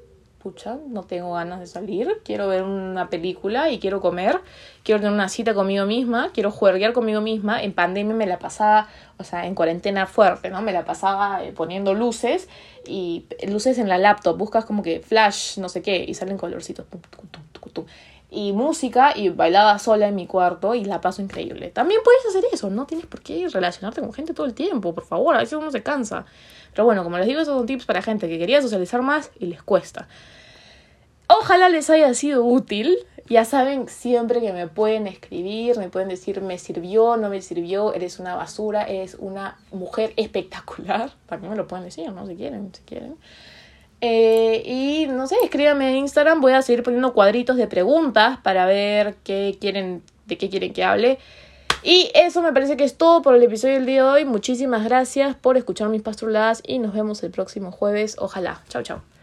no 0.87 1.03
tengo 1.03 1.33
ganas 1.33 1.59
de 1.59 1.67
salir, 1.67 2.21
quiero 2.23 2.47
ver 2.47 2.63
una 2.63 3.09
película 3.09 3.69
y 3.69 3.79
quiero 3.79 3.99
comer, 3.99 4.39
quiero 4.83 4.99
tener 4.99 5.13
una 5.13 5.29
cita 5.29 5.53
conmigo 5.53 5.85
misma, 5.85 6.31
quiero 6.33 6.51
jugar 6.51 6.93
conmigo 6.93 7.21
misma. 7.21 7.63
En 7.63 7.73
pandemia 7.73 8.13
me 8.13 8.27
la 8.27 8.37
pasaba, 8.37 8.87
o 9.17 9.23
sea, 9.23 9.47
en 9.47 9.55
cuarentena 9.55 10.05
fuerte, 10.05 10.49
¿no? 10.49 10.61
Me 10.61 10.71
la 10.71 10.85
pasaba 10.85 11.43
eh, 11.43 11.51
poniendo 11.51 11.93
luces 11.93 12.47
y 12.85 13.25
luces 13.47 13.79
en 13.79 13.89
la 13.89 13.97
laptop, 13.97 14.37
buscas 14.37 14.65
como 14.65 14.83
que 14.83 14.99
flash, 14.99 15.57
no 15.57 15.69
sé 15.69 15.81
qué, 15.81 16.05
y 16.07 16.13
salen 16.13 16.37
colorcitos. 16.37 16.85
Y 18.29 18.53
música 18.53 19.13
y 19.15 19.29
bailaba 19.29 19.77
sola 19.79 20.07
en 20.07 20.15
mi 20.15 20.27
cuarto 20.27 20.75
y 20.75 20.83
la 20.83 20.99
paso 20.99 21.21
increíble. 21.21 21.69
También 21.69 22.01
puedes 22.03 22.25
hacer 22.25 22.43
eso, 22.51 22.69
no 22.69 22.85
tienes 22.85 23.05
por 23.05 23.21
qué 23.21 23.47
relacionarte 23.47 24.01
con 24.01 24.11
gente 24.13 24.33
todo 24.33 24.45
el 24.45 24.53
tiempo, 24.53 24.93
por 24.93 25.05
favor, 25.05 25.35
a 25.35 25.39
veces 25.39 25.53
uno 25.53 25.71
se 25.71 25.83
cansa. 25.83 26.25
Pero 26.71 26.85
bueno, 26.85 27.03
como 27.03 27.17
les 27.17 27.27
digo, 27.27 27.39
esos 27.39 27.57
son 27.57 27.65
tips 27.65 27.85
para 27.85 28.01
gente 28.01 28.27
que 28.27 28.37
quería 28.37 28.61
socializar 28.61 29.01
más 29.01 29.31
y 29.39 29.45
les 29.45 29.63
cuesta. 29.63 30.07
Ojalá 31.27 31.69
les 31.69 31.89
haya 31.89 32.13
sido 32.13 32.43
útil. 32.43 32.97
Ya 33.27 33.43
saben 33.43 33.87
siempre 33.87 34.39
que 34.39 34.53
me 34.53 34.67
pueden 34.67 35.07
escribir, 35.07 35.79
me 35.79 35.89
pueden 35.89 36.09
decir 36.09 36.41
me 36.41 36.59
sirvió, 36.59 37.17
no 37.17 37.29
me 37.29 37.41
sirvió, 37.41 37.91
eres 37.93 38.19
una 38.19 38.35
basura, 38.35 38.83
eres 38.83 39.15
una 39.17 39.57
mujer 39.71 40.13
espectacular. 40.17 41.11
También 41.25 41.51
me 41.51 41.57
lo 41.57 41.67
pueden 41.67 41.85
decir, 41.85 42.11
¿no? 42.11 42.27
Si 42.27 42.35
quieren, 42.35 42.71
si 42.75 42.83
quieren. 42.83 43.17
Eh, 44.01 44.61
y 44.65 45.07
no 45.07 45.27
sé, 45.27 45.35
escríbanme 45.43 45.89
en 45.89 45.97
Instagram, 45.97 46.41
voy 46.41 46.53
a 46.53 46.61
seguir 46.61 46.83
poniendo 46.83 47.13
cuadritos 47.13 47.55
de 47.57 47.67
preguntas 47.67 48.37
para 48.39 48.65
ver 48.65 49.15
qué 49.23 49.57
quieren, 49.59 50.03
de 50.25 50.37
qué 50.37 50.49
quieren 50.49 50.73
que 50.73 50.83
hable. 50.83 51.19
Y 51.83 52.09
eso 52.15 52.41
me 52.41 52.51
parece 52.51 52.77
que 52.77 52.83
es 52.83 52.97
todo 52.97 53.21
por 53.21 53.35
el 53.35 53.43
episodio 53.43 53.75
del 53.75 53.85
día 53.85 54.03
de 54.03 54.09
hoy. 54.09 54.25
Muchísimas 54.25 54.83
gracias 54.83 55.35
por 55.35 55.55
escuchar 55.55 55.89
mis 55.89 56.01
pastruladas 56.01 56.63
y 56.65 56.79
nos 56.79 56.93
vemos 56.93 57.21
el 57.23 57.31
próximo 57.31 57.71
jueves. 57.71 58.15
Ojalá. 58.19 58.61
Chao, 58.69 58.81
chao. 58.81 59.14